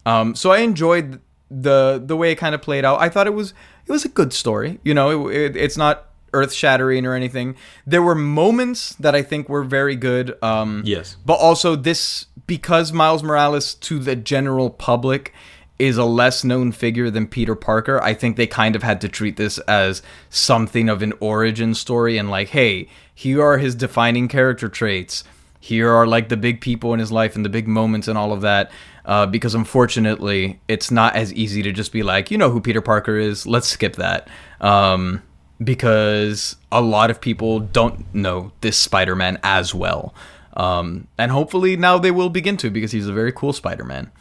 [0.05, 3.01] Um, so I enjoyed the the way it kind of played out.
[3.01, 3.53] I thought it was
[3.85, 4.79] it was a good story.
[4.83, 7.55] You know, it, it, it's not earth shattering or anything.
[7.85, 10.35] There were moments that I think were very good.
[10.43, 11.15] Um, Yes.
[11.25, 15.33] but also this because Miles Morales to the general public
[15.79, 18.01] is a less known figure than Peter Parker.
[18.03, 22.17] I think they kind of had to treat this as something of an origin story
[22.17, 25.23] and like, hey, here are his defining character traits.
[25.59, 28.33] Here are like the big people in his life and the big moments and all
[28.33, 28.71] of that.
[29.05, 32.81] Uh, because unfortunately, it's not as easy to just be like, you know who Peter
[32.81, 33.45] Parker is.
[33.45, 34.29] Let's skip that.
[34.61, 35.21] Um,
[35.61, 40.13] because a lot of people don't know this Spider-Man as well.
[40.55, 44.11] Um, and hopefully now they will begin to because he's a very cool Spider-Man.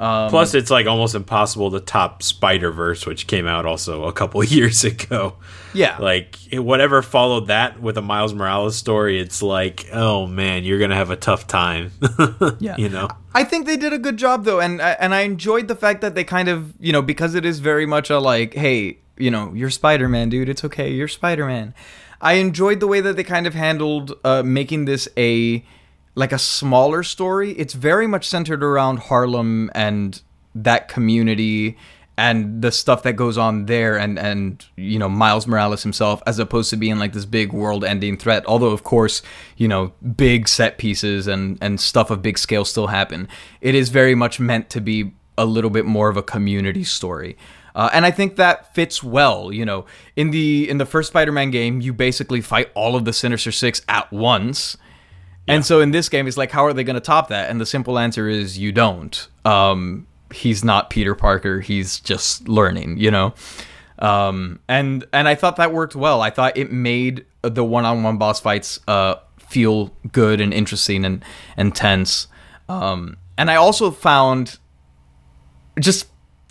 [0.00, 4.12] Um, Plus, it's like almost impossible to top Spider Verse, which came out also a
[4.12, 5.36] couple years ago.
[5.72, 10.78] Yeah, like whatever followed that with a Miles Morales story, it's like, oh man, you're
[10.78, 11.92] gonna have a tough time.
[12.58, 13.08] yeah, you know.
[13.34, 16.14] I think they did a good job though, and and I enjoyed the fact that
[16.14, 19.52] they kind of, you know, because it is very much a like, hey, you know,
[19.54, 20.48] you're Spider Man, dude.
[20.48, 21.74] It's okay, you're Spider Man.
[22.20, 25.64] I enjoyed the way that they kind of handled uh, making this a
[26.14, 27.52] like a smaller story.
[27.52, 30.20] It's very much centered around Harlem and
[30.54, 31.76] that community
[32.16, 36.38] and the stuff that goes on there and and you know Miles Morales himself as
[36.38, 39.20] opposed to being like this big world-ending threat although of course
[39.56, 43.28] you know big set pieces and and stuff of big scale still happen
[43.60, 47.36] it is very much meant to be a little bit more of a community story
[47.74, 49.52] uh, and I think that fits well.
[49.52, 53.12] You know, in the in the first Spider-Man game, you basically fight all of the
[53.12, 54.76] Sinister Six at once,
[55.46, 55.54] yeah.
[55.54, 57.50] And so in this game, it's like, how are they going to top that?
[57.50, 59.28] And the simple answer is you don't.
[59.44, 61.60] Um, he's not Peter Parker.
[61.60, 63.34] He's just learning, you know.
[63.98, 66.20] Um, and and I thought that worked well.
[66.20, 71.24] I thought it made the one-on-one boss fights uh, feel good and interesting and
[71.56, 72.26] and tense.
[72.68, 74.58] Um, and I also found
[75.78, 76.06] just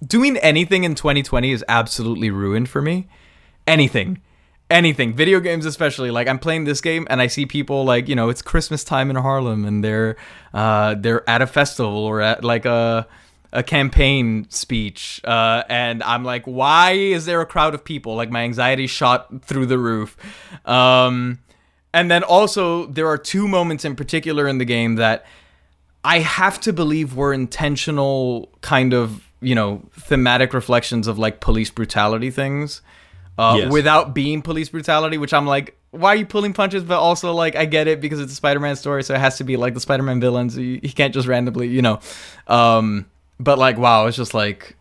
[0.05, 3.07] doing anything in 2020 is absolutely ruined for me.
[3.67, 4.21] Anything.
[4.69, 5.13] Anything.
[5.13, 6.11] Video games especially.
[6.11, 9.09] Like i'm playing this game and i see people like you know it's christmas time
[9.09, 10.15] in harlem and they're
[10.53, 13.07] uh they're at a festival or at like a
[13.51, 18.15] a campaign speech uh and i'm like why is there a crowd of people?
[18.15, 20.17] Like my anxiety shot through the roof.
[20.65, 21.39] Um
[21.93, 25.25] and then also there are two moments in particular in the game that
[26.03, 31.69] i have to believe were intentional kind of you know thematic reflections of like police
[31.69, 32.81] brutality things
[33.37, 33.71] uh, yes.
[33.71, 36.83] without being police brutality, which I'm like, why are you pulling punches?
[36.83, 39.43] But also, like, I get it because it's a Spider-Man story, so it has to
[39.43, 40.55] be like the Spider-Man villains.
[40.55, 41.99] He, he can't just randomly, you know.
[42.47, 43.05] Um,
[43.39, 44.75] but like, wow, it's just like,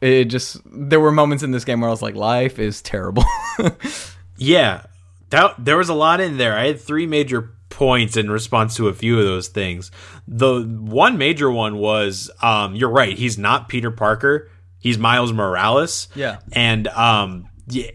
[0.00, 3.24] it just there were moments in this game where I was like, life is terrible.
[4.36, 4.84] yeah,
[5.30, 6.56] that there was a lot in there.
[6.56, 9.90] I had three major points in response to a few of those things.
[10.26, 14.48] The one major one was, um, you're right, he's not Peter Parker.
[14.78, 16.08] He's Miles Morales.
[16.14, 16.40] Yeah.
[16.52, 17.48] And um,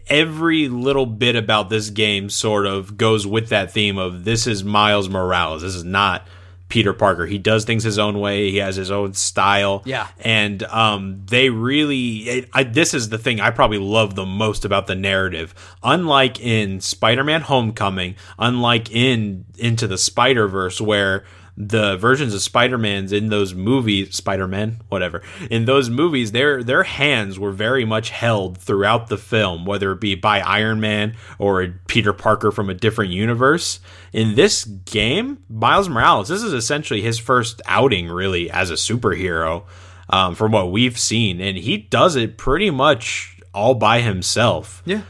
[0.08, 4.64] every little bit about this game sort of goes with that theme of this is
[4.64, 5.62] Miles Morales.
[5.62, 6.26] This is not
[6.70, 7.26] Peter Parker.
[7.26, 8.50] He does things his own way.
[8.50, 9.82] He has his own style.
[9.84, 10.06] Yeah.
[10.20, 14.64] And um, they really, it, I, this is the thing I probably love the most
[14.64, 15.54] about the narrative.
[15.82, 21.24] Unlike in Spider Man Homecoming, unlike in Into the Spider Verse, where
[21.68, 27.38] the versions of Spider-Man's in those movies, Spider-Man, whatever, in those movies, their their hands
[27.38, 32.14] were very much held throughout the film, whether it be by Iron Man or Peter
[32.14, 33.80] Parker from a different universe.
[34.12, 39.64] In this game, Miles Morales, this is essentially his first outing, really, as a superhero,
[40.08, 44.82] um, from what we've seen, and he does it pretty much all by himself.
[44.86, 45.02] Yeah,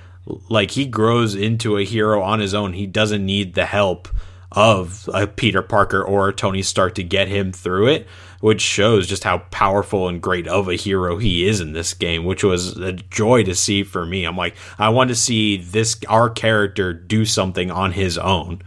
[0.49, 2.73] like he grows into a hero on his own.
[2.73, 4.09] He doesn't need the help
[4.53, 8.09] of a Peter Parker or Tony Stark to get him through it,
[8.41, 12.25] which shows just how powerful and great of a hero he is in this game,
[12.25, 14.25] which was a joy to see for me.
[14.25, 18.63] I'm like, I want to see this our character do something on his own.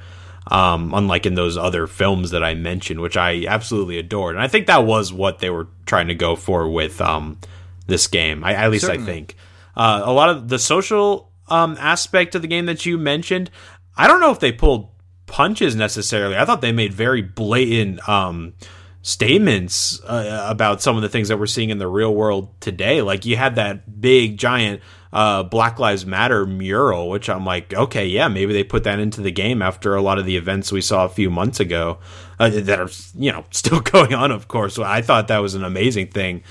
[0.45, 4.49] Um, unlike in those other films that I mentioned, which I absolutely adored, and I
[4.49, 7.39] think that was what they were trying to go for with um,
[7.87, 8.43] this game.
[8.43, 9.09] I, at least Certainly.
[9.09, 9.37] I think
[9.77, 13.51] uh, a lot of the social um, aspect of the game that you mentioned.
[13.95, 14.89] I don't know if they pulled
[15.25, 16.37] punches necessarily.
[16.37, 18.53] I thought they made very blatant um,
[19.01, 23.01] statements uh, about some of the things that we're seeing in the real world today.
[23.01, 24.81] Like you had that big giant
[25.11, 29.21] uh, Black Lives Matter mural, which I'm like, okay, yeah, maybe they put that into
[29.21, 31.99] the game after a lot of the events we saw a few months ago
[32.39, 34.31] uh, that are you know still going on.
[34.31, 36.43] Of course, I thought that was an amazing thing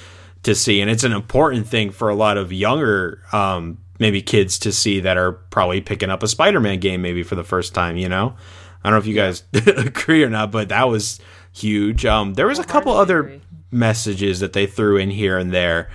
[0.45, 3.23] to see, and it's an important thing for a lot of younger.
[3.33, 7.37] Um, maybe kids to see that are probably picking up a Spider-Man game maybe for
[7.37, 8.35] the first time, you know?
[8.83, 11.21] I don't know if you guys agree or not, but that was
[11.53, 12.05] huge.
[12.07, 13.41] Um, there was a couple other agree.
[13.71, 15.91] messages that they threw in here and there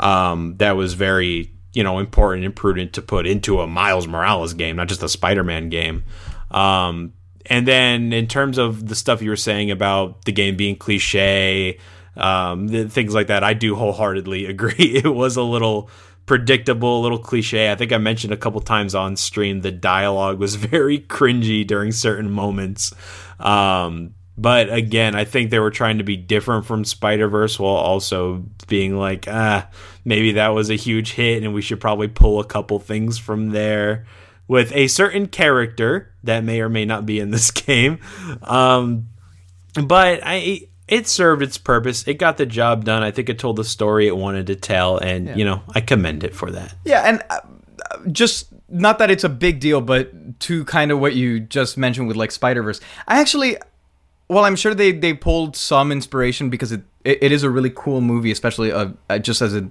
[0.00, 4.54] um, that was very you know important and prudent to put into a Miles Morales
[4.54, 6.04] game, not just a Spider-Man game.
[6.50, 7.12] Um,
[7.46, 11.78] and then in terms of the stuff you were saying about the game being cliche,
[12.16, 15.00] um, things like that, I do wholeheartedly agree.
[15.04, 15.90] It was a little
[16.26, 17.70] predictable, a little cliche.
[17.70, 21.92] I think I mentioned a couple times on stream the dialogue was very cringy during
[21.92, 22.92] certain moments.
[23.38, 27.76] Um, But again, I think they were trying to be different from Spider Verse while
[27.76, 29.68] also being like, ah,
[30.04, 33.50] maybe that was a huge hit and we should probably pull a couple things from
[33.50, 34.04] there
[34.46, 37.98] with a certain character that may or may not be in this game.
[38.42, 39.08] Um,
[39.82, 42.06] but I it served its purpose.
[42.06, 43.02] It got the job done.
[43.02, 46.24] I think it told the story it wanted to tell, and you know I commend
[46.24, 46.74] it for that.
[46.84, 47.40] Yeah, and uh,
[48.12, 52.08] just not that it's a big deal, but to kind of what you just mentioned
[52.08, 53.56] with like Spider Verse, I actually,
[54.28, 57.72] well, I'm sure they they pulled some inspiration because it it, it is a really
[57.74, 59.68] cool movie, especially uh, uh, just as a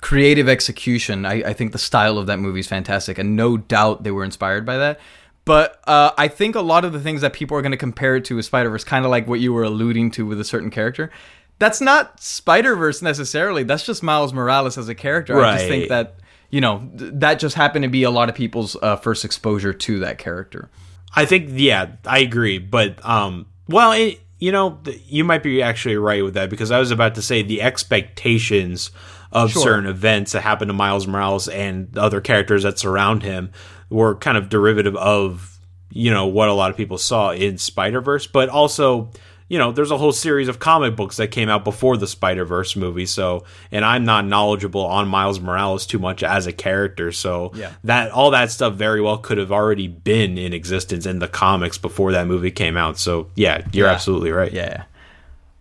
[0.00, 1.24] creative execution.
[1.24, 4.24] I, I think the style of that movie is fantastic, and no doubt they were
[4.24, 5.00] inspired by that.
[5.44, 8.16] But uh, I think a lot of the things that people are going to compare
[8.16, 10.44] it to is Spider Verse, kind of like what you were alluding to with a
[10.44, 11.10] certain character,
[11.58, 13.62] that's not Spider Verse necessarily.
[13.62, 15.40] That's just Miles Morales as a character.
[15.42, 16.16] I just think that
[16.50, 19.72] you know th- that just happened to be a lot of people's uh, first exposure
[19.72, 20.70] to that character.
[21.14, 25.62] I think yeah, I agree, but um, well, it, you know, th- you might be
[25.62, 28.90] actually right with that because I was about to say the expectations
[29.30, 29.62] of Sure.
[29.62, 33.52] certain events that happen to Miles Morales and the other characters that surround him
[33.90, 35.58] were kind of derivative of
[35.90, 39.10] you know what a lot of people saw in Spider Verse, but also.
[39.46, 42.46] You know, there's a whole series of comic books that came out before the Spider
[42.46, 43.04] Verse movie.
[43.04, 47.12] So, and I'm not knowledgeable on Miles Morales too much as a character.
[47.12, 47.72] So, Yeah.
[47.84, 51.76] that all that stuff very well could have already been in existence in the comics
[51.76, 52.98] before that movie came out.
[52.98, 53.92] So yeah, you're Yeah.
[53.92, 54.50] absolutely right.
[54.50, 54.84] Yeah.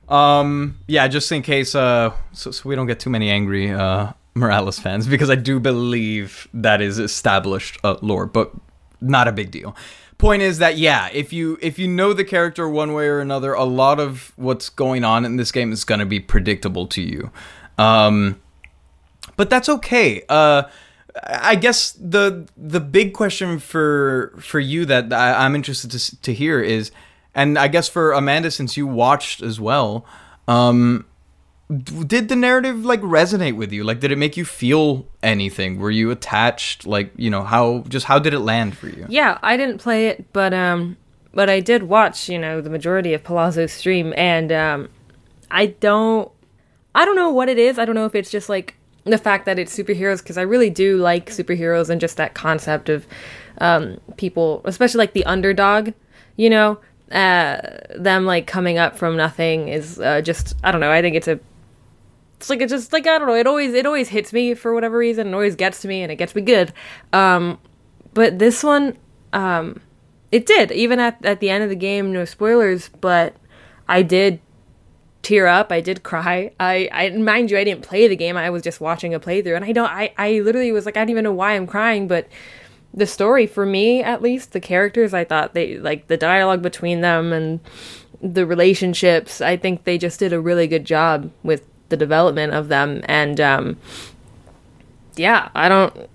[0.07, 0.77] Um.
[0.87, 1.07] Yeah.
[1.09, 5.07] Just in case, uh, so, so we don't get too many angry uh Morales fans,
[5.07, 8.51] because I do believe that is established uh, lore, but
[9.01, 9.75] not a big deal.
[10.17, 13.53] Point is that yeah, if you if you know the character one way or another,
[13.53, 17.01] a lot of what's going on in this game is going to be predictable to
[17.01, 17.31] you.
[17.77, 18.39] Um,
[19.35, 20.23] but that's okay.
[20.29, 20.63] Uh,
[21.23, 26.33] I guess the the big question for for you that I, I'm interested to to
[26.33, 26.91] hear is,
[27.35, 30.05] and I guess for Amanda, since you watched as well,
[30.47, 31.05] um,
[31.69, 33.83] did the narrative like resonate with you?
[33.83, 35.79] Like, did it make you feel anything?
[35.79, 36.85] Were you attached?
[36.85, 39.05] Like, you know, how just how did it land for you?
[39.09, 40.97] Yeah, I didn't play it, but um,
[41.33, 44.89] but I did watch, you know, the majority of Palazzo's stream, and um,
[45.49, 46.31] I don't,
[46.93, 47.79] I don't know what it is.
[47.79, 50.69] I don't know if it's just like the fact that it's superheroes, because I really
[50.69, 53.07] do like superheroes and just that concept of
[53.59, 55.93] um, people, especially like the underdog,
[56.37, 56.79] you know,
[57.11, 57.61] uh,
[57.95, 60.91] them like coming up from nothing is uh, just, I don't know.
[60.91, 61.39] I think it's a
[62.43, 63.35] it's like it just like I don't know.
[63.35, 65.27] It always it always hits me for whatever reason.
[65.27, 66.73] It always gets to me and it gets me good.
[67.13, 67.57] Um,
[68.13, 68.97] but this one,
[69.31, 69.79] um,
[70.29, 70.69] it did.
[70.73, 73.37] Even at at the end of the game, no spoilers, but
[73.87, 74.41] I did
[75.21, 75.71] tear up.
[75.71, 76.51] I did cry.
[76.59, 78.35] I, I mind you, I didn't play the game.
[78.35, 79.89] I was just watching a playthrough, and I don't.
[79.89, 82.27] I I literally was like, I don't even know why I'm crying, but
[82.93, 87.01] the story for me at least the characters i thought they like the dialogue between
[87.01, 87.59] them and
[88.21, 92.69] the relationships i think they just did a really good job with the development of
[92.69, 93.77] them and um
[95.15, 96.09] yeah i don't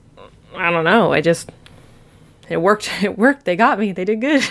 [0.56, 1.52] i don't know i just
[2.48, 4.42] it worked it worked they got me they did good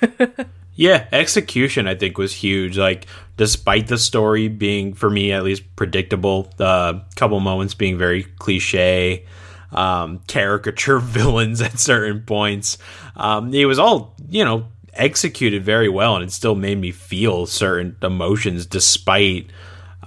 [0.74, 2.78] Yeah, execution I think was huge.
[2.78, 8.24] Like despite the story being for me at least predictable, the couple moments being very
[8.24, 9.26] cliche,
[9.70, 12.78] um, caricature villains at certain points.
[13.16, 17.46] Um, it was all you know executed very well, and it still made me feel
[17.46, 19.50] certain emotions despite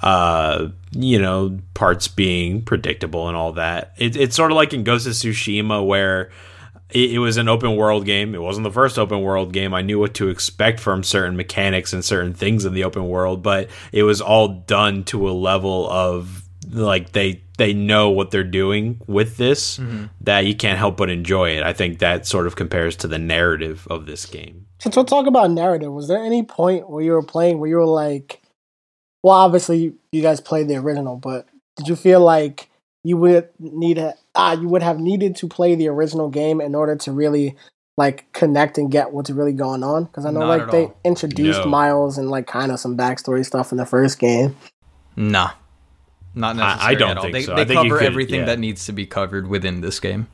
[0.01, 3.93] uh you know parts being predictable and all that.
[3.97, 6.31] It, it's sort of like in ghost of tsushima where
[6.89, 8.36] it, it was an open world game.
[8.36, 9.73] It wasn't the first open world game.
[9.73, 13.41] I knew what to expect from certain mechanics and certain things in the open world
[13.43, 18.43] but it was all done to a level of like they they know what they're
[18.43, 19.79] doing with this
[20.21, 21.63] that you can't help but enjoy it.
[21.63, 24.65] I think that sort of compares to the narrative of this game.
[24.79, 27.77] Since we'll talk about narrative, was there any point where you were playing where you
[27.77, 28.41] were like,
[29.25, 32.69] well, obviously you guys played the original, but did you feel like
[33.03, 36.75] you would need a, ah you would have needed to play the original game in
[36.75, 37.55] order to really
[37.97, 40.03] like connect and get what's really going on?
[40.03, 40.97] Because I know Not like they all.
[41.03, 41.65] introduced No.
[41.65, 44.55] Miles and like kind of some backstory stuff in the first game.
[45.15, 45.51] Nah,
[46.35, 46.95] not I- necessary.
[46.95, 47.23] I don't at all.
[47.23, 47.55] think they, so.
[47.55, 48.45] They I think you cover could- everything yeah.
[48.45, 50.27] that needs to be covered within this game.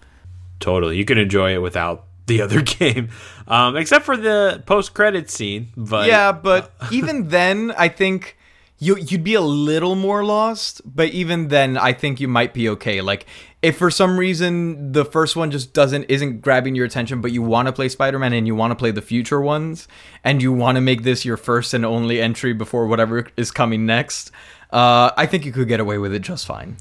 [0.60, 3.10] totally you can enjoy it without the other game
[3.47, 8.38] um except for the post-credit scene but yeah, but even then, I think
[8.82, 10.82] you you'd be a little more lost.
[10.84, 13.00] But even then, I think you might be okay.
[13.00, 13.25] Like
[13.62, 17.42] if for some reason the first one just doesn't isn't grabbing your attention, but you
[17.44, 19.88] want to play Spider-Man and you want to play the future ones,
[20.23, 23.86] and you want to make this your first and only entry before whatever is coming
[23.86, 24.32] next,
[24.73, 26.77] uh, I think you could get away with it just fine.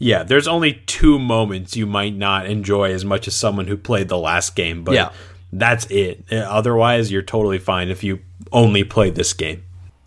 [0.00, 4.08] Yeah, there's only two moments you might not enjoy as much as someone who played
[4.08, 5.10] the last game, but Yeah.
[5.52, 6.24] that's it.
[6.30, 8.20] Otherwise, you're totally fine if you
[8.52, 9.64] only play this game.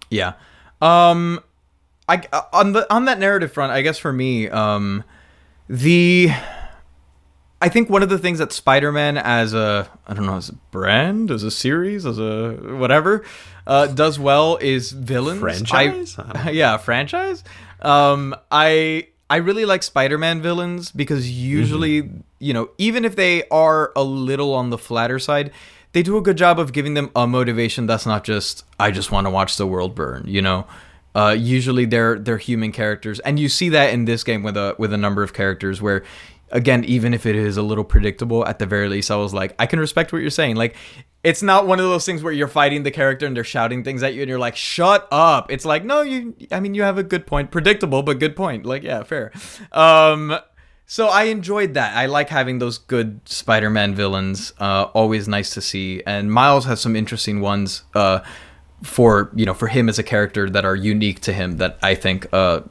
[0.10, 0.34] Yeah.
[0.82, 1.40] Um
[2.10, 5.04] I uh, on the on that narrative front, I guess for me, um
[5.70, 6.32] the
[7.62, 10.54] I think one of the things that Spider-Man as a I don't know, as a
[10.72, 13.24] brand, as a series, as a whatever,
[13.68, 15.40] uh does well is villains.
[15.40, 16.18] Franchise?
[16.18, 17.44] I yeah, franchise.
[17.82, 22.10] Um I I really like Spider-Man villains because usually,
[22.40, 25.52] you know, even if they are a little on the flatter side,
[25.94, 29.12] they do a good job of giving them a motivation that's not just I just
[29.12, 30.68] want to watch the world burn, you know.
[31.14, 34.76] Uh, usually they're they're human characters, and you see that in this game with a
[34.78, 36.04] with a number of characters where,
[36.52, 39.54] again, even if it is a little predictable, at the very least, I was like,
[39.60, 40.56] I can respect what you're saying.
[40.56, 40.78] Like,
[41.24, 44.04] it's not one of those things where you're fighting the character and they're shouting things
[44.04, 45.52] at you, and you're like, shut up.
[45.52, 46.34] It's like, no, you.
[46.50, 48.66] I mean, you have a good point, predictable, but good point.
[48.66, 49.34] Like, yeah, fair.
[49.74, 50.40] Um,
[50.86, 51.96] so I enjoyed that.
[51.96, 54.54] I like having those good Spider-Man villains.
[54.60, 56.04] Uh, always nice to see.
[56.06, 57.84] And Miles has some interesting ones.
[57.94, 58.22] Uh,
[58.84, 61.58] for you know, for him as a character that are unique to him.
[61.58, 62.62] That I think uh,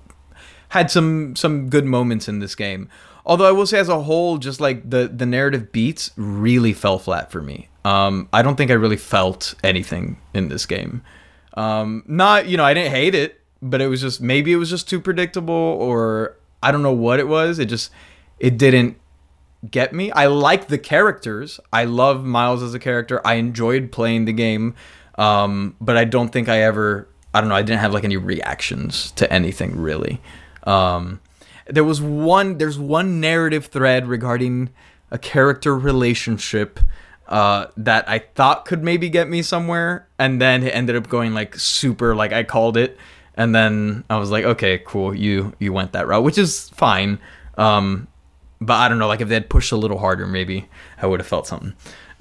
[0.71, 2.89] had some some good moments in this game.
[3.25, 6.99] Although I will say, as a whole, just like the the narrative beats really fell
[6.99, 7.69] flat for me.
[7.85, 11.03] Um, I don't think I really felt anything in this game.
[11.55, 14.71] Um, not you know, I didn't hate it, but it was just maybe it was
[14.71, 17.59] just too predictable, or I don't know what it was.
[17.59, 17.91] It just
[18.39, 18.97] it didn't
[19.71, 20.11] get me.
[20.13, 21.61] I like the characters.
[21.73, 23.25] I love Miles as a character.
[23.27, 24.75] I enjoyed playing the game.
[25.17, 28.17] Um, but I don't think I ever I don't know, I didn't have like any
[28.17, 30.21] reactions to anything really.
[30.65, 31.21] Um,
[31.67, 34.71] there was one there's one narrative thread regarding
[35.11, 36.81] a character relationship
[37.29, 41.33] uh, that I thought could maybe get me somewhere, and then it ended up going
[41.33, 42.99] like super like I called it,
[43.37, 47.19] and then I was like, okay, cool, you you went that route, which is fine.
[47.59, 48.09] Um,
[48.61, 50.69] but I don't know, like if they had pushed a little harder, maybe
[51.01, 51.75] I would have felt something.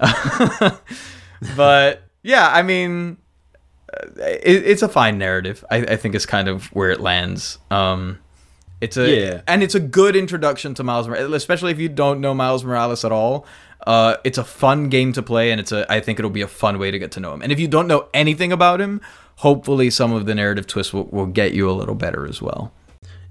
[1.56, 3.16] but yeah, I mean,
[3.92, 5.64] uh, it, it's a fine narrative.
[5.70, 7.58] I, I think is kind of where it lands.
[7.70, 8.18] Um,
[8.80, 9.40] it's a Yeah.
[9.46, 13.04] and it's a good introduction to Miles, Morales, especially if you don't know Miles Morales
[13.04, 13.46] at all.
[13.86, 15.90] Uh, it's a fun game to play, and it's a.
[15.90, 17.40] I think it'll be a fun way to get to know him.
[17.42, 19.00] And if you don't know anything about him,
[19.40, 22.72] hopefully some of the narrative twists will, will get you a little better as well.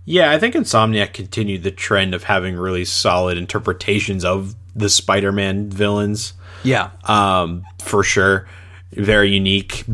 [0.05, 5.69] Yeah, I think Insomniac continued the trend of having really solid interpretations of the Spider-Man
[5.69, 6.33] villains.
[6.63, 8.47] Yeah, um, for sure.
[8.91, 9.85] Very unique.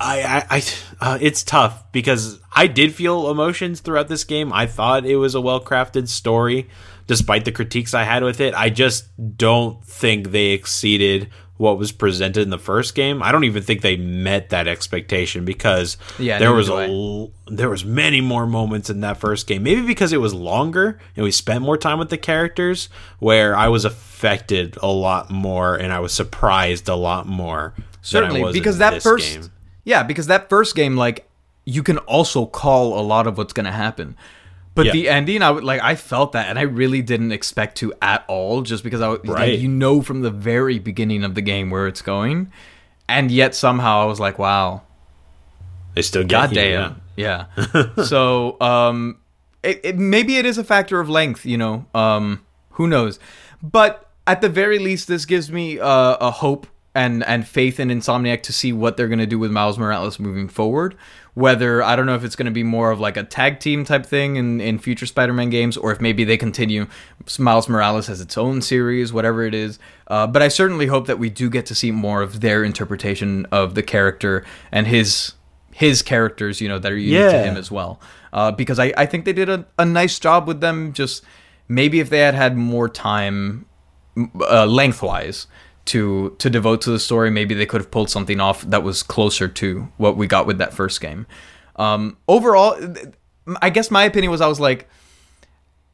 [0.00, 0.62] I, I, I
[1.00, 4.52] uh, it's tough because I did feel emotions throughout this game.
[4.52, 6.68] I thought it was a well crafted story,
[7.06, 8.52] despite the critiques I had with it.
[8.54, 9.06] I just
[9.36, 11.30] don't think they exceeded
[11.62, 13.22] what was presented in the first game.
[13.22, 17.70] I don't even think they met that expectation because Yeah, there was a l- there
[17.70, 19.62] was many more moments in that first game.
[19.62, 22.88] Maybe because it was longer and we spent more time with the characters,
[23.20, 27.74] where I was affected a lot more and I was surprised a lot more.
[28.00, 29.50] certainly because that first game.
[29.84, 31.28] yeah because that first game like
[31.64, 34.16] you can also call a lot of what's gonna happen
[34.74, 34.92] but Yeah.
[34.92, 38.24] the ending i would like i felt that and i really didn't expect to at
[38.28, 39.26] all just because i Right.
[39.26, 42.50] like you know from the very beginning of the game where it's going
[43.08, 44.82] and yet somehow i was like wow.
[45.94, 47.44] They still get god you, damn yeah,
[48.06, 49.18] so um
[49.62, 52.40] it, it maybe it is a factor of length you know um
[52.76, 53.18] who knows?
[53.62, 57.88] But at the very least this gives me uh, a hope and and faith in
[57.88, 60.96] insomniac to see what they're going to do with miles morales moving forward
[61.34, 63.84] whether i don't know if it's going to be more of like a tag team
[63.84, 66.86] type thing in in future spider-man games or if maybe they continue
[67.38, 69.78] miles morales has its own series whatever it is
[70.08, 73.46] uh, but i certainly hope that we do get to see more of their interpretation
[73.50, 75.32] of the character and his
[75.72, 78.00] his characters, you know, that are unique to him as well.
[78.32, 80.92] Uh, because I, I think they did a, a nice job with them.
[80.92, 81.24] Just
[81.68, 83.66] maybe if they had had more time
[84.40, 85.46] uh, lengthwise
[85.86, 89.02] to to devote to the story, maybe they could have pulled something off that was
[89.02, 91.26] closer to what we got with that first game.
[91.76, 92.78] Um, overall,
[93.60, 94.88] I guess my opinion was I was like,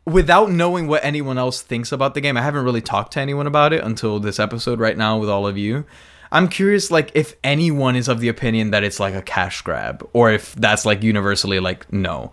[0.04, 3.46] without knowing what anyone else thinks about the game, I haven't really talked to anyone
[3.46, 5.84] about it until this episode right now with all of you.
[6.30, 10.06] I'm curious, like, if anyone is of the opinion that it's like a cash grab,
[10.12, 12.32] or if that's like universally like no,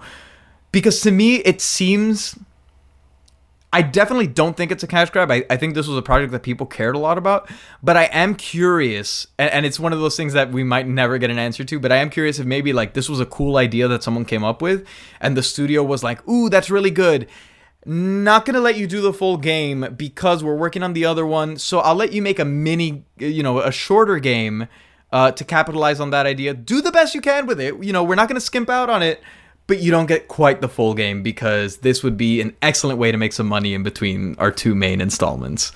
[0.71, 2.37] because to me it seems.
[3.75, 5.29] I definitely don't think it's a cash grab.
[5.29, 7.51] I, I think this was a project that people cared a lot about,
[7.83, 11.17] but I am curious, and, and it's one of those things that we might never
[11.17, 11.77] get an answer to.
[11.77, 14.45] But I am curious if maybe like this was a cool idea that someone came
[14.45, 14.87] up with,
[15.19, 17.27] and the studio was like, "Ooh, that's really good."
[17.87, 21.55] not gonna let you do the full game because we're working on the other one.
[21.55, 24.67] So I'll let you make a mini, you know, a shorter game
[25.11, 26.55] uh, to capitalize on that idea.
[26.55, 27.83] Do the best you can with it.
[27.83, 29.21] You know, we're not gonna skimp out on it,
[29.67, 33.11] but you don't get quite the full game because this would be an excellent way
[33.11, 35.71] to make some money in between our two main installments.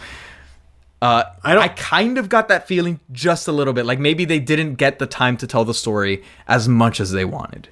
[1.01, 3.85] Uh, I I don't- I kind of got that feeling just a little bit.
[3.85, 7.25] Like maybe they didn't get the time to tell the story as much as they
[7.25, 7.69] wanted.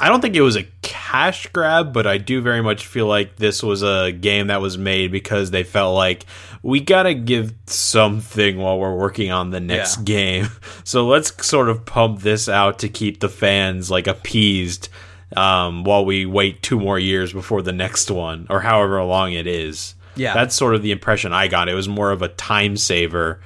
[0.00, 3.36] I don't think it was a cash grab, but I do very much feel like
[3.36, 6.24] this was a game that was made because they felt like
[6.62, 10.04] we gotta give something while we're working on the next Yeah.
[10.04, 10.48] game.
[10.84, 14.88] So let's sort of pump this out to keep the fans like appeased
[15.36, 19.46] um, while we wait two more years before the next one, or however long it
[19.46, 19.94] is.
[20.16, 20.34] Yeah.
[20.34, 21.68] that's sort of the impression I got.
[21.68, 23.40] It was more of a time saver.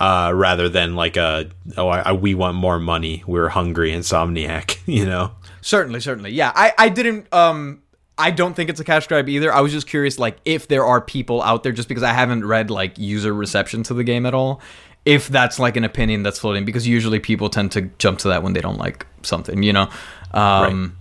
[0.00, 4.78] Uh, rather than like a oh I, I, we want more money we're hungry insomniac
[4.86, 6.30] you know Certainly, certainly.
[6.30, 7.82] Yeah, I, I didn't um
[8.16, 9.52] I don't think it's a cash grab either.
[9.52, 12.44] I was just curious like if there are people out there just because I haven't
[12.44, 14.60] read like user reception to the game at all.
[15.04, 18.42] If that's like an opinion that's floating because usually people tend to jump to that
[18.42, 19.88] when they don't like something, you know.
[20.32, 20.96] Um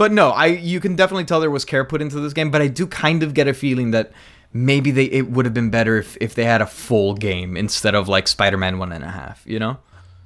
[0.00, 2.62] But no, I you can definitely tell there was care put into this game, but
[2.62, 4.12] I do kind of get a feeling that
[4.50, 7.94] maybe they it would have been better if, if they had a full game instead
[7.94, 9.76] of like Spider-Man one and a half, you know?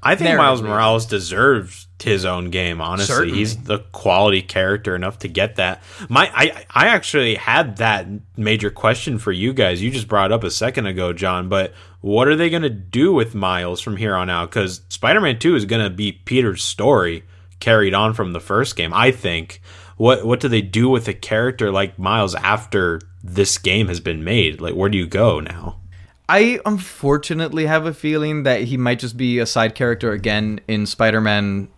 [0.00, 0.62] I think Miles.
[0.62, 2.80] Morales deserves his own game.
[2.80, 3.36] Honestly, Certainly.
[3.36, 5.82] he's the quality character enough to get that.
[6.08, 8.06] My, I, I actually had that
[8.36, 9.82] major question for you guys.
[9.82, 11.48] You just brought up a second ago, John.
[11.48, 14.50] But what are they going to do with Miles from here on out?
[14.50, 17.24] Because Spider-Man Two is going to be Peter's story
[17.64, 18.92] carried on from the first game.
[18.92, 19.60] I think.
[19.96, 24.22] What what do they do with a character like Miles after this game has been
[24.22, 24.60] made?
[24.60, 25.80] Like, where do you go now?
[26.28, 30.86] I unfortunately have a feeling that he might just be a side character again in
[30.86, 31.68] Spider-Man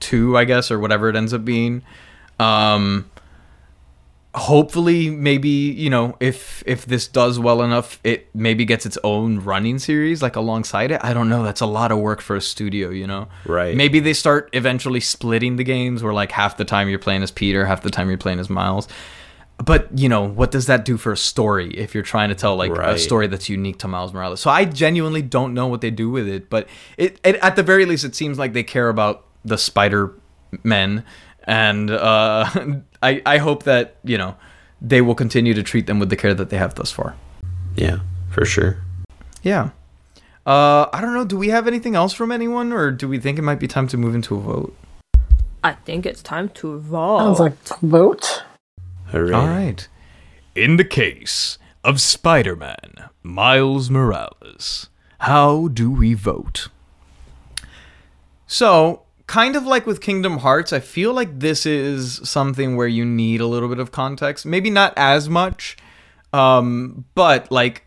[0.00, 1.82] 2, I guess, or whatever it ends up being.
[2.38, 3.10] Um
[4.34, 9.40] hopefully maybe, you know, if if this does well enough, it maybe gets its own
[9.40, 11.00] running series like alongside it.
[11.02, 13.28] I don't know, that's a lot of work for a studio, you know.
[13.44, 13.76] Right.
[13.76, 17.30] Maybe they start eventually splitting the games where like half the time you're playing as
[17.30, 18.86] Peter, half the time you're playing as Miles.
[19.64, 22.56] But you know, what does that do for a story if you're trying to tell
[22.56, 24.40] like a story that's unique to Miles Morales?
[24.40, 27.62] So I genuinely don't know what they do with it, but it, it at the
[27.62, 30.14] very least it seems like they care about the Spider
[30.62, 31.04] Men,
[31.50, 32.48] and uh,
[33.02, 34.36] I I hope that you know
[34.80, 37.16] they will continue to treat them with the care that they have thus far.
[37.76, 37.98] Yeah,
[38.30, 38.78] for sure.
[39.42, 39.70] Yeah.
[40.46, 41.24] Uh, I don't know.
[41.24, 43.88] Do we have anything else from anyone, or do we think it might be time
[43.88, 44.74] to move into a vote?
[45.62, 47.18] I think it's time to vote.
[47.18, 48.42] Sounds like vote.
[49.06, 49.32] Hooray.
[49.34, 49.86] All right.
[50.54, 54.88] In the case of Spider Man, Miles Morales,
[55.20, 56.68] how do we vote?
[58.46, 63.04] So, kind of like with Kingdom Hearts, I feel like this is something where you
[63.04, 64.44] need a little bit of context.
[64.44, 65.76] Maybe not as much,
[66.32, 67.84] um, but like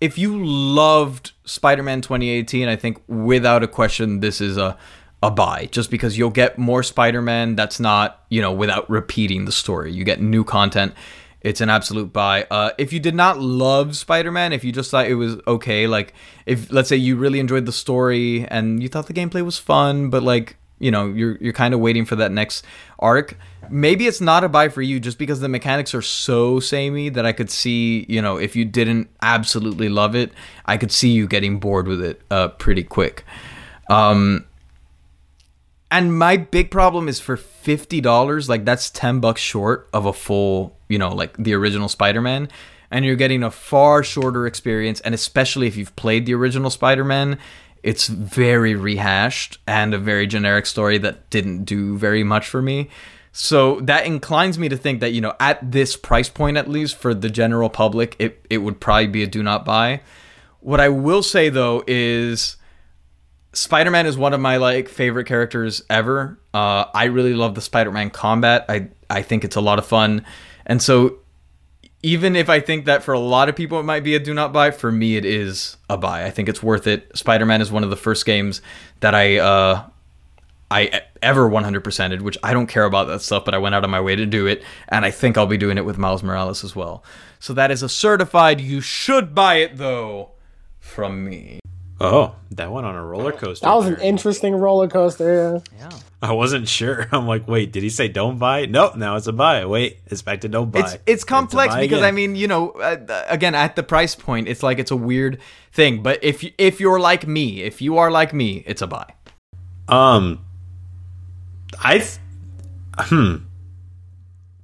[0.00, 4.78] if you loved Spider-Man 2018, I think without a question this is a
[5.22, 9.52] a buy just because you'll get more Spider-Man that's not, you know, without repeating the
[9.52, 9.92] story.
[9.92, 10.94] You get new content.
[11.42, 12.46] It's an absolute buy.
[12.50, 16.14] Uh, if you did not love Spider-Man, if you just thought it was okay, like
[16.46, 20.08] if let's say you really enjoyed the story and you thought the gameplay was fun,
[20.08, 22.64] but like you know you're you're kind of waiting for that next
[22.98, 23.36] arc.
[23.70, 27.26] Maybe it's not a buy for you just because the mechanics are so samey that
[27.26, 30.32] i could see you know if you didn't absolutely love it
[30.64, 33.24] i could see you getting bored with it uh, pretty quick.
[33.90, 34.44] Um
[35.90, 40.76] and my big problem is for $50 like that's 10 bucks short of a full
[40.88, 42.48] you know like the original spider-man.
[42.90, 47.38] And you're getting a far shorter experience and especially if you've played the original spider-man
[47.88, 52.86] it's very rehashed and a very generic story that didn't do very much for me
[53.32, 56.94] so that inclines me to think that you know at this price point at least
[56.96, 60.02] for the general public it, it would probably be a do not buy
[60.60, 62.58] what i will say though is
[63.54, 66.38] Spider-Man is one of my like favorite characters ever.
[66.52, 68.66] Uh, I really love the Spider-Man combat.
[68.68, 70.24] I I think it's a lot of fun,
[70.66, 71.18] and so
[72.08, 74.32] even if I think that for a lot of people it might be a do
[74.32, 76.24] not buy, for me it is a buy.
[76.24, 77.10] I think it's worth it.
[77.14, 78.62] Spider-Man is one of the first games
[79.00, 79.84] that I uh,
[80.70, 83.90] I ever 100%ed, which I don't care about that stuff, but I went out of
[83.90, 86.64] my way to do it, and I think I'll be doing it with Miles Morales
[86.64, 87.04] as well.
[87.40, 88.58] So that is a certified.
[88.58, 90.30] You should buy it though,
[90.80, 91.60] from me.
[92.00, 93.66] Oh, that went on a roller coaster.
[93.66, 94.04] That was an there.
[94.04, 95.60] interesting roller coaster.
[95.76, 95.90] Yeah.
[95.90, 95.98] Yeah.
[96.22, 97.08] I wasn't sure.
[97.12, 98.66] I'm like, wait, did he say don't buy?
[98.66, 99.64] No, now it's a buy.
[99.66, 100.80] Wait, it's back to don't buy.
[100.80, 102.08] It's it's complex a buy because again.
[102.08, 105.40] I mean, you know, uh, again at the price point, it's like it's a weird
[105.72, 106.02] thing.
[106.02, 109.12] But if you, if you're like me, if you are like me, it's a buy.
[109.88, 110.44] Um,
[111.82, 112.18] I, th-
[112.98, 113.36] hmm.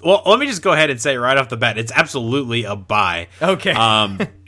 [0.03, 2.77] Well, let me just go ahead and say right off the bat, it's absolutely a
[2.77, 3.29] buy.
[3.41, 3.73] Okay.
[3.73, 4.21] Um,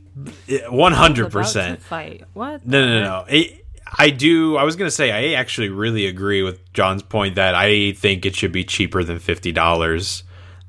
[0.68, 1.82] one hundred About to percent.
[1.82, 2.24] Fight.
[2.32, 2.66] What?
[2.66, 3.04] No, no, no.
[3.04, 3.24] no.
[3.28, 3.64] It,
[3.98, 4.56] I do.
[4.56, 8.34] I was gonna say I actually really agree with John's point that I think it
[8.34, 10.24] should be cheaper than fifty dollars.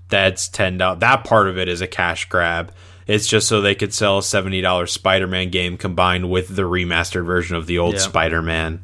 [0.09, 0.99] That's ten dollars.
[0.99, 2.71] That part of it is a cash grab.
[3.07, 6.63] It's just so they could sell a seventy dollars Spider Man game combined with the
[6.63, 8.01] remastered version of the old Yeah.
[8.01, 8.83] Spider Man.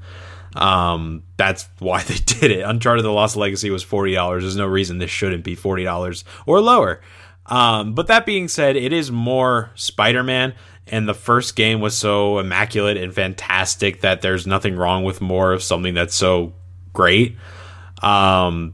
[0.56, 2.62] Um, that's why they did it.
[2.62, 4.44] Uncharted: The Lost Legacy was forty dollars.
[4.44, 7.02] There's no reason this shouldn't be forty dollars or lower.
[7.46, 10.54] Um, but that being said, it is more Spider Man,
[10.88, 15.52] and the first game was so immaculate and fantastic that there's nothing wrong with more
[15.52, 16.54] of something that's so
[16.94, 17.38] great.
[18.02, 18.74] Um,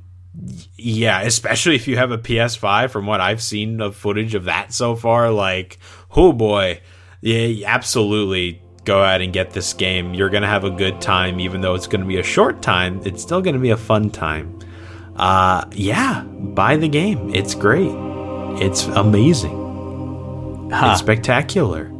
[0.77, 2.91] yeah, especially if you have a PS5.
[2.91, 5.79] From what I've seen of footage of that so far, like,
[6.11, 6.81] oh boy,
[7.21, 8.61] yeah, absolutely.
[8.85, 10.13] Go ahead and get this game.
[10.13, 13.01] You're gonna have a good time, even though it's gonna be a short time.
[13.05, 14.57] It's still gonna be a fun time.
[15.15, 17.33] Uh, yeah, buy the game.
[17.35, 18.08] It's great.
[18.61, 20.69] It's amazing.
[20.71, 20.91] Ha.
[20.91, 21.91] It's spectacular.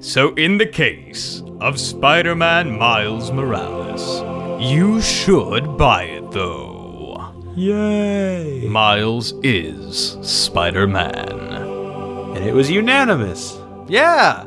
[0.00, 4.22] So, in the case of Spider Man Miles Morales,
[4.62, 7.32] you should buy it though.
[7.56, 8.66] Yay!
[8.68, 11.30] Miles is Spider Man.
[12.36, 13.56] And it was unanimous.
[13.88, 14.44] Yeah.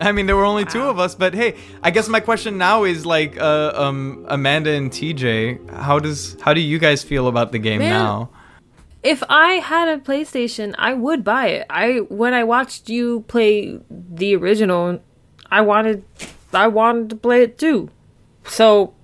[0.00, 2.84] I mean, there were only two of us, but hey, I guess my question now
[2.84, 7.52] is like, uh, um, Amanda and TJ, how does how do you guys feel about
[7.52, 7.90] the game Man.
[7.90, 8.30] now?
[9.06, 11.66] If I had a PlayStation, I would buy it.
[11.70, 15.00] I when I watched you play the original,
[15.48, 16.02] I wanted
[16.52, 17.90] I wanted to play it too.
[18.48, 18.94] So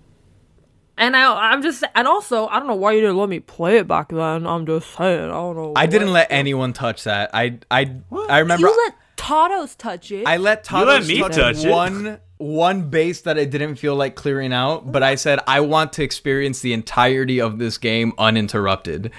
[0.99, 3.79] and I I'm just and also I don't know why you didn't let me play
[3.79, 4.45] it back then.
[4.45, 5.25] I'm just saying.
[5.25, 5.73] I don't know.
[5.77, 7.31] I didn't what- let anyone touch that.
[7.33, 7.95] I I
[8.29, 10.27] I remember You let Tatos touch it.
[10.27, 11.71] I let Tatos let me touch, touch it.
[11.71, 15.93] one one base that I didn't feel like clearing out, but I said I want
[15.93, 19.13] to experience the entirety of this game uninterrupted.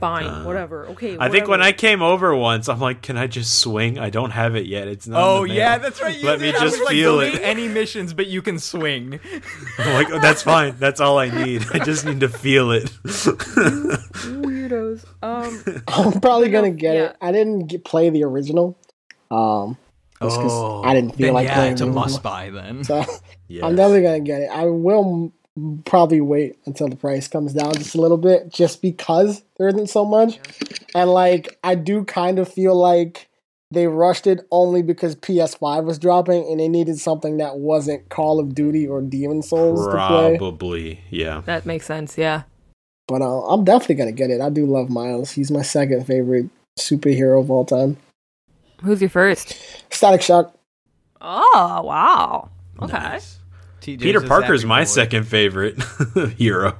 [0.00, 0.86] Fine, whatever.
[0.88, 1.16] Okay.
[1.18, 3.98] I think when I came over once, I'm like, "Can I just swing?
[3.98, 4.88] I don't have it yet.
[4.88, 5.56] It's not." in Oh the mail.
[5.56, 6.16] yeah, that's right.
[6.18, 9.20] You Let me just like, feel it." Any missions, but you can swing.
[9.78, 10.74] I'm like, oh, "That's fine.
[10.78, 11.64] That's all I need.
[11.72, 12.84] I just need to feel it."
[13.84, 15.04] weirdos.
[15.22, 15.82] Um.
[15.88, 17.02] I'm probably gonna get yeah.
[17.10, 17.16] it.
[17.20, 18.76] I didn't get, play the original,
[19.30, 19.76] um,
[20.22, 22.84] just 'cause I didn't feel Oh, then like yeah, playing it's a must buy then.
[22.84, 23.04] So
[23.48, 23.62] Yes.
[23.64, 24.50] I'm definitely gonna get it.
[24.50, 25.32] I will m-
[25.84, 29.88] probably wait until the price comes down just a little bit, just because there isn't
[29.88, 30.38] so much.
[30.94, 33.28] And like, I do kind of feel like
[33.70, 38.40] they rushed it only because PS5 was dropping, and they needed something that wasn't Call
[38.40, 40.36] of Duty or Demon Souls to play.
[40.38, 41.42] Probably, yeah.
[41.44, 42.16] That makes sense.
[42.18, 42.42] Yeah.
[43.06, 44.40] But uh, I'm definitely gonna get it.
[44.40, 45.32] I do love Miles.
[45.32, 46.48] He's my second favorite
[46.78, 47.98] superhero of all time.
[48.82, 49.56] Who's your first?
[49.90, 50.56] Static Shock.
[51.20, 52.50] Oh wow.
[52.80, 52.92] Okay.
[52.92, 53.38] Nice.
[53.84, 54.84] TJ Peter says Parker's my Boy.
[54.84, 55.82] second favorite
[56.38, 56.76] hero.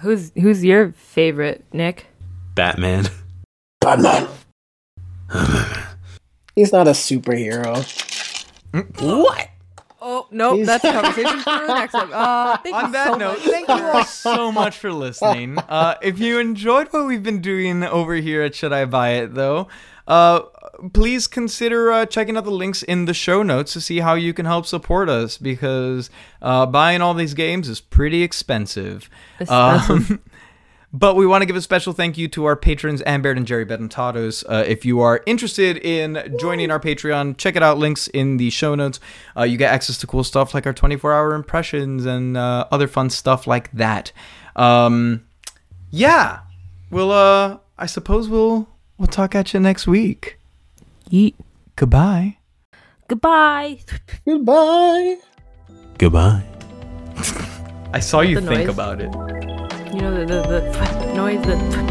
[0.00, 2.06] Who's who's your favorite, Nick?
[2.54, 3.06] Batman.
[3.80, 4.28] Batman.
[6.56, 7.76] He's not a superhero.
[9.00, 9.48] What?
[10.02, 12.10] Oh no, He's- that's a conversation for the next time.
[12.12, 13.46] Uh, thank On you that so note, much.
[13.48, 15.58] thank you all so much for listening.
[15.58, 19.34] Uh, if you enjoyed what we've been doing over here at Should I Buy It,
[19.34, 19.68] though,
[20.08, 20.40] uh,
[20.92, 24.32] please consider uh, checking out the links in the show notes to see how you
[24.32, 26.10] can help support us because
[26.42, 29.08] uh, buying all these games is pretty expensive.
[29.48, 30.22] Um,
[30.92, 33.64] But we want to give a special thank you to our patrons, Ambert and Jerry
[33.64, 34.44] Bedentados.
[34.48, 37.78] Uh, if you are interested in joining our Patreon, check it out.
[37.78, 38.98] Links in the show notes.
[39.36, 42.88] Uh, you get access to cool stuff like our 24 hour impressions and uh, other
[42.88, 44.10] fun stuff like that.
[44.56, 45.24] Um,
[45.92, 46.40] yeah,
[46.90, 47.12] we'll.
[47.12, 48.68] Uh, I suppose we'll
[48.98, 50.39] we'll talk at you next week.
[51.10, 51.34] Yeet.
[51.76, 52.36] Goodbye.
[53.08, 53.78] Goodbye.
[54.24, 55.16] Goodbye.
[55.98, 56.44] Goodbye.
[57.92, 58.68] I saw you think noise.
[58.68, 59.12] about it.
[59.92, 61.42] You know the the, the noise.
[61.42, 61.89] The